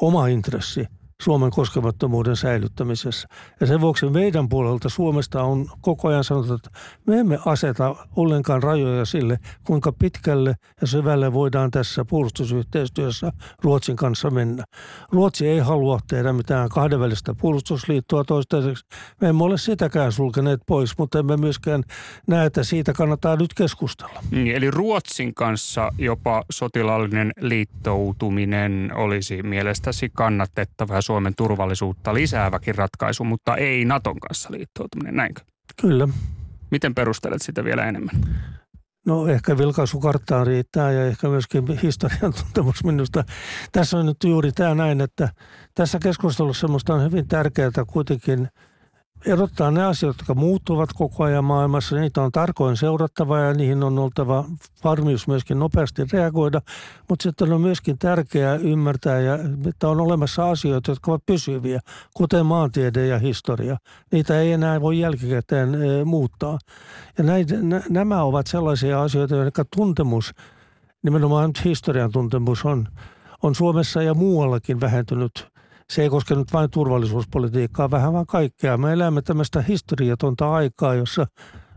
oma 0.00 0.26
intressi– 0.26 0.86
Suomen 1.22 1.50
koskemattomuuden 1.50 2.36
säilyttämisessä. 2.36 3.28
Ja 3.60 3.66
sen 3.66 3.80
vuoksi 3.80 4.06
meidän 4.06 4.48
puolelta 4.48 4.88
Suomesta 4.88 5.42
on 5.42 5.66
koko 5.80 6.08
ajan 6.08 6.24
sanottu, 6.24 6.54
että 6.54 6.70
me 7.06 7.20
emme 7.20 7.38
aseta 7.46 7.96
ollenkaan 8.16 8.62
rajoja 8.62 9.04
sille, 9.04 9.38
kuinka 9.64 9.92
pitkälle 9.92 10.54
ja 10.80 10.86
syvälle 10.86 11.32
voidaan 11.32 11.70
tässä 11.70 12.04
puolustusyhteistyössä 12.04 13.32
Ruotsin 13.62 13.96
kanssa 13.96 14.30
mennä. 14.30 14.64
Ruotsi 15.12 15.48
ei 15.48 15.58
halua 15.58 15.98
tehdä 16.08 16.32
mitään 16.32 16.68
kahdenvälistä 16.68 17.34
puolustusliittoa 17.34 18.24
toistaiseksi. 18.24 18.84
Me 19.20 19.28
emme 19.28 19.44
ole 19.44 19.58
sitäkään 19.58 20.12
sulkeneet 20.12 20.60
pois, 20.66 20.98
mutta 20.98 21.18
emme 21.18 21.36
myöskään 21.36 21.82
näe, 22.26 22.46
että 22.46 22.64
siitä 22.64 22.92
kannattaa 22.92 23.36
nyt 23.36 23.54
keskustella. 23.54 24.22
Niin, 24.30 24.56
eli 24.56 24.70
Ruotsin 24.70 25.34
kanssa 25.34 25.92
jopa 25.98 26.42
sotilaallinen 26.50 27.32
liittoutuminen 27.40 28.90
olisi 28.94 29.42
mielestäsi 29.42 30.10
kannatettava 30.14 31.03
Suomen 31.04 31.32
turvallisuutta 31.36 32.14
lisääväkin 32.14 32.74
ratkaisu, 32.74 33.24
mutta 33.24 33.56
ei 33.56 33.84
Naton 33.84 34.20
kanssa 34.20 34.48
liittoutuminen, 34.52 35.16
näinkö? 35.16 35.42
Kyllä. 35.80 36.08
Miten 36.70 36.94
perustelet 36.94 37.42
sitä 37.42 37.64
vielä 37.64 37.84
enemmän? 37.84 38.20
No 39.06 39.26
ehkä 39.26 39.58
vilkaisukarttaan 39.58 40.46
riittää 40.46 40.92
ja 40.92 41.06
ehkä 41.06 41.28
myöskin 41.28 41.78
historian 41.82 42.32
tuntemus 42.32 42.84
minusta. 42.84 43.24
Tässä 43.72 43.98
on 43.98 44.06
nyt 44.06 44.16
juuri 44.24 44.52
tämä 44.52 44.74
näin, 44.74 45.00
että 45.00 45.28
tässä 45.74 45.98
keskustelussa 46.02 46.68
minusta 46.68 46.94
on 46.94 47.02
hyvin 47.02 47.28
tärkeää 47.28 47.70
kuitenkin– 47.86 48.48
erottaa 49.26 49.70
ne 49.70 49.84
asiat, 49.84 50.16
jotka 50.18 50.34
muuttuvat 50.34 50.92
koko 50.92 51.24
ajan 51.24 51.44
maailmassa. 51.44 51.96
Niitä 51.96 52.22
on 52.22 52.32
tarkoin 52.32 52.76
seurattava 52.76 53.38
ja 53.38 53.54
niihin 53.54 53.82
on 53.82 53.98
oltava 53.98 54.44
varmius 54.84 55.28
myöskin 55.28 55.58
nopeasti 55.58 56.02
reagoida. 56.12 56.60
Mutta 57.08 57.22
sitten 57.22 57.52
on 57.52 57.60
myöskin 57.60 57.98
tärkeää 57.98 58.56
ymmärtää, 58.56 59.20
ja, 59.20 59.38
että 59.68 59.88
on 59.88 60.00
olemassa 60.00 60.50
asioita, 60.50 60.90
jotka 60.90 61.10
ovat 61.10 61.26
pysyviä, 61.26 61.80
kuten 62.14 62.46
maantiede 62.46 63.06
ja 63.06 63.18
historia. 63.18 63.76
Niitä 64.12 64.40
ei 64.40 64.52
enää 64.52 64.80
voi 64.80 64.98
jälkikäteen 64.98 65.74
e, 65.74 66.04
muuttaa. 66.04 66.58
Ja 67.18 67.24
näitä, 67.24 67.54
nämä 67.88 68.22
ovat 68.22 68.46
sellaisia 68.46 69.02
asioita, 69.02 69.34
jotka 69.34 69.64
tuntemus, 69.76 70.32
nimenomaan 71.02 71.50
historian 71.64 72.12
tuntemus 72.12 72.64
on, 72.64 72.88
on 73.42 73.54
Suomessa 73.54 74.02
ja 74.02 74.14
muuallakin 74.14 74.80
vähentynyt– 74.80 75.32
se 75.90 76.02
ei 76.02 76.10
koske 76.10 76.34
nyt 76.34 76.52
vain 76.52 76.70
turvallisuuspolitiikkaa, 76.70 77.90
vähän 77.90 78.12
vaan 78.12 78.26
kaikkea. 78.26 78.76
Me 78.76 78.92
elämme 78.92 79.22
tämmöistä 79.22 79.62
historiatonta 79.62 80.52
aikaa, 80.52 80.94
jossa 80.94 81.26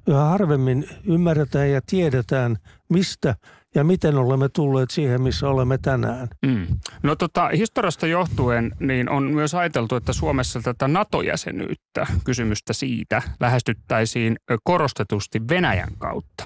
yhä 0.07 0.23
harvemmin 0.23 0.89
ymmärretään 1.05 1.69
ja 1.69 1.81
tiedetään, 1.89 2.57
mistä 2.89 3.35
ja 3.77 3.83
miten 3.83 4.17
olemme 4.17 4.49
tulleet 4.49 4.89
siihen, 4.89 5.21
missä 5.21 5.49
olemme 5.49 5.77
tänään. 5.77 6.27
Mm. 6.45 6.67
No 7.03 7.15
tota, 7.15 7.47
historiasta 7.47 8.07
johtuen 8.07 8.71
niin 8.79 9.09
on 9.09 9.23
myös 9.23 9.55
ajateltu, 9.55 9.95
että 9.95 10.13
Suomessa 10.13 10.61
tätä 10.61 10.87
NATO-jäsenyyttä, 10.87 12.07
kysymystä 12.23 12.73
siitä, 12.73 13.21
lähestyttäisiin 13.39 14.35
korostetusti 14.63 15.41
Venäjän 15.49 15.91
kautta. 15.97 16.43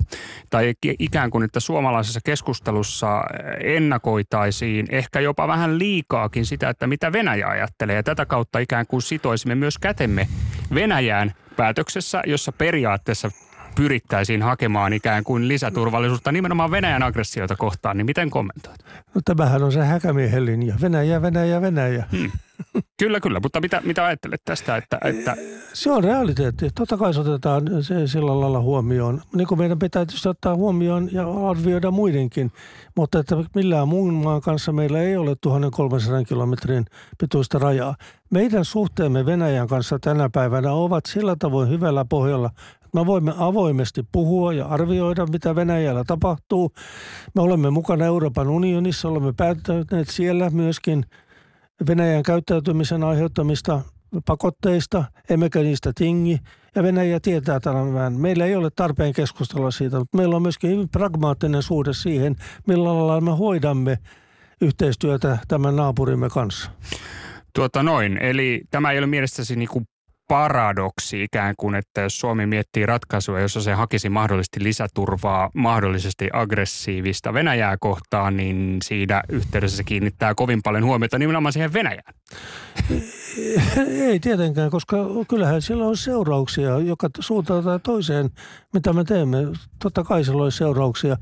Tai 0.49 0.73
ikään 0.99 1.31
kuin, 1.31 1.43
että 1.43 1.59
suomalaisessa 1.59 2.19
keskustelussa 2.23 3.23
ennakoitaisiin 3.63 4.87
ehkä 4.89 5.19
jopa 5.19 5.47
vähän 5.47 5.79
liikaakin 5.79 6.45
sitä, 6.45 6.69
että 6.69 6.87
mitä 6.87 7.11
Venäjä 7.11 7.47
ajattelee. 7.47 7.95
Ja 7.95 8.03
tätä 8.03 8.25
kautta 8.25 8.59
ikään 8.59 8.87
kuin 8.87 9.01
sitoisimme 9.01 9.55
myös 9.55 9.77
kätemme 9.77 10.27
Venäjään 10.73 11.33
päätöksessä, 11.55 12.23
jossa 12.25 12.51
periaatteessa 12.51 13.31
pyrittäisiin 13.75 14.41
hakemaan 14.41 14.93
ikään 14.93 15.23
kuin 15.23 15.47
lisäturvallisuutta 15.47 16.31
nimenomaan 16.31 16.71
Venäjän 16.71 17.03
aggressiota 17.03 17.55
kohtaan, 17.55 17.97
niin 17.97 18.05
miten 18.05 18.29
kommentoit? 18.29 18.85
No 19.15 19.21
tämähän 19.25 19.63
on 19.63 19.71
se 19.71 19.79
häkämiehen 19.79 20.45
linja. 20.45 20.75
Venäjä, 20.81 21.21
Venäjä, 21.21 21.61
Venäjä. 21.61 22.05
Hmm. 22.11 22.31
Kyllä, 22.97 23.19
kyllä. 23.19 23.39
Mutta 23.39 23.61
mitä, 23.61 23.81
mitä 23.85 24.05
ajattelet 24.05 24.41
tästä? 24.45 24.77
Että, 24.77 24.99
että... 25.03 25.35
Se 25.73 25.91
on 25.91 26.03
realiteetti. 26.03 26.69
Totta 26.75 26.97
kai 26.97 27.13
se 27.13 27.19
otetaan 27.19 27.63
se 27.81 28.07
sillä 28.07 28.39
lailla 28.39 28.61
huomioon. 28.61 29.21
Niin 29.35 29.47
kuin 29.47 29.59
meidän 29.59 29.79
pitää 29.79 30.05
tietysti 30.05 30.29
ottaa 30.29 30.55
huomioon 30.55 31.09
ja 31.11 31.49
arvioida 31.49 31.91
muidenkin. 31.91 32.51
Mutta 32.95 33.19
että 33.19 33.35
millään 33.55 33.87
muun 33.87 34.13
maan 34.13 34.41
kanssa 34.41 34.71
meillä 34.71 35.01
ei 35.01 35.17
ole 35.17 35.35
1300 35.41 36.23
kilometrin 36.23 36.85
pituista 37.17 37.59
rajaa. 37.59 37.95
Meidän 38.29 38.65
suhteemme 38.65 39.25
Venäjän 39.25 39.67
kanssa 39.67 39.99
tänä 39.99 40.29
päivänä 40.29 40.71
ovat 40.71 41.05
sillä 41.05 41.35
tavoin 41.39 41.69
hyvällä 41.69 42.05
pohjalla, 42.05 42.49
Me 42.93 43.05
voimme 43.05 43.33
avoimesti 43.37 44.03
puhua 44.11 44.53
ja 44.53 44.65
arvioida, 44.65 45.25
mitä 45.25 45.55
Venäjällä 45.55 46.03
tapahtuu. 46.07 46.71
Me 47.35 47.41
olemme 47.41 47.69
mukana 47.69 48.05
Euroopan 48.05 48.49
unionissa, 48.49 49.07
olemme 49.07 49.33
päättäneet 49.37 50.09
siellä 50.09 50.49
myöskin 50.49 51.05
Venäjän 51.87 52.23
käyttäytymisen 52.23 53.03
aiheuttamista 53.03 53.81
pakotteista, 54.25 55.03
emmekä 55.29 55.59
niistä 55.59 55.91
tingi. 55.95 56.39
Ja 56.75 56.83
Venäjä 56.83 57.19
tietää 57.19 57.59
tämän. 57.59 58.13
Meillä 58.13 58.45
ei 58.45 58.55
ole 58.55 58.69
tarpeen 58.75 59.13
keskustella 59.13 59.71
siitä, 59.71 59.99
mutta 59.99 60.17
meillä 60.17 60.35
on 60.35 60.41
myöskin 60.41 60.69
hyvin 60.69 60.89
pragmaattinen 60.89 61.63
suhde 61.63 61.93
siihen, 61.93 62.35
millä 62.67 62.83
lailla 62.83 63.21
me 63.21 63.31
hoidamme 63.31 63.97
yhteistyötä 64.61 65.37
tämän 65.47 65.75
naapurimme 65.75 66.29
kanssa. 66.29 66.71
Tuota 67.55 67.83
noin, 67.83 68.17
eli 68.17 68.61
tämä 68.71 68.91
ei 68.91 68.97
ole 68.97 69.07
mielestäsi 69.07 69.55
niin 69.55 69.69
kuin 69.69 69.85
paradoksi 70.31 71.23
ikään 71.23 71.55
kuin, 71.57 71.75
että 71.75 72.01
jos 72.01 72.19
Suomi 72.19 72.45
miettii 72.45 72.85
ratkaisua, 72.85 73.39
jossa 73.39 73.61
se 73.61 73.73
hakisi 73.73 74.09
mahdollisesti 74.09 74.63
lisäturvaa 74.63 75.49
mahdollisesti 75.53 76.29
aggressiivista 76.33 77.33
Venäjää 77.33 77.77
kohtaan, 77.79 78.37
niin 78.37 78.77
siinä 78.83 79.21
yhteydessä 79.29 79.77
se 79.77 79.83
kiinnittää 79.83 80.35
kovin 80.35 80.61
paljon 80.63 80.85
huomiota 80.85 81.19
nimenomaan 81.19 81.53
siihen 81.53 81.73
Venäjään. 81.73 82.13
Ei 83.87 84.19
tietenkään, 84.19 84.69
koska 84.69 84.97
kyllähän 85.27 85.61
sillä 85.61 85.85
on 85.85 85.97
seurauksia 85.97 86.79
joka 86.79 87.09
suuntaan 87.19 87.63
tai 87.63 87.79
toiseen, 87.79 88.29
mitä 88.73 88.93
me 88.93 89.03
teemme. 89.03 89.37
Totta 89.83 90.03
kai 90.03 90.23
sillä 90.23 90.43
on 90.43 90.51
seurauksia 90.51 91.17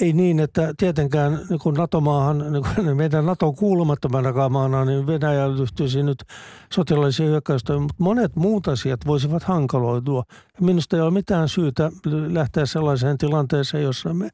ei 0.00 0.12
niin, 0.12 0.40
että 0.40 0.74
tietenkään 0.76 1.40
niin 1.48 1.58
kuin 1.58 1.74
NATO-maahan, 1.74 2.38
niin 2.52 2.64
kuin 2.74 2.96
meidän 2.96 3.26
NATO 3.26 3.52
kuulumattomana 3.52 4.48
maana, 4.48 4.84
niin 4.84 5.06
Venäjä 5.06 5.48
ryhtyisi 5.58 6.02
nyt 6.02 6.24
sotilaallisia 6.72 7.26
hyökkäystä, 7.26 7.78
mutta 7.78 7.94
monet 7.98 8.36
muut 8.36 8.68
asiat 8.68 9.06
voisivat 9.06 9.42
hankaloitua. 9.42 10.22
Minusta 10.60 10.96
ei 10.96 11.02
ole 11.02 11.10
mitään 11.10 11.48
syytä 11.48 11.90
lähteä 12.28 12.66
sellaiseen 12.66 13.18
tilanteeseen, 13.18 13.84
jossa 13.84 14.14
me 14.14 14.28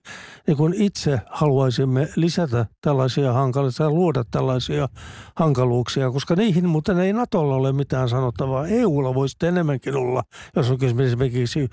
niin 0.47 0.57
kuin 0.57 0.75
itse 0.75 1.21
haluaisimme 1.31 2.09
lisätä 2.17 2.67
tällaisia 2.81 3.33
hankaluuksia, 3.33 3.91
luoda 3.91 4.25
tällaisia 4.31 4.89
hankaluuksia, 5.37 6.11
koska 6.11 6.37
niihin 6.37 6.69
muuten 6.69 6.99
ei 6.99 7.13
NATOlla 7.13 7.55
ole 7.57 7.73
mitään 7.73 8.09
sanottavaa. 8.09 8.67
EUlla 8.67 9.15
voisi 9.15 9.37
enemmänkin 9.43 9.97
olla, 9.97 10.23
jos 10.57 10.71
on 10.71 10.79
kysymys 10.79 11.07
esimerkiksi 11.07 11.69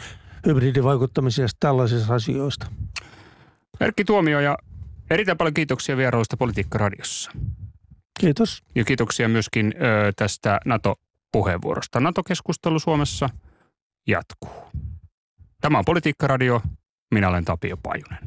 hybridivaikuttamisesta 0.46 1.58
tällaisista 1.60 2.14
asioista. 2.14 2.68
Erkki 3.84 4.06
Tuomio 4.06 4.40
ja 4.40 4.58
Erittäin 5.10 5.38
paljon 5.38 5.54
kiitoksia 5.54 5.98
vierailusta 5.98 6.38
Politiikka 6.38 6.78
Radiossa. 6.78 7.32
Kiitos. 8.20 8.64
Ja 8.76 8.86
kiitoksia 8.86 9.30
myöskin 9.30 9.74
ö, 9.76 10.12
tästä 10.16 10.60
NATO-puheenvuorosta. 10.66 12.00
NATO-keskustelu 12.00 12.80
Suomessa 12.80 13.30
jatkuu. 14.08 14.64
Tämä 15.62 15.78
on 15.78 15.86
Politiikka 15.86 16.28
Radio. 16.28 16.62
Minä 17.14 17.30
olen 17.30 17.46
Tapio 17.46 17.78
Pajunen. 17.78 18.20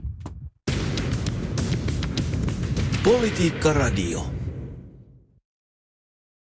Politiikka 3.04 3.72
Radio. 3.72 4.35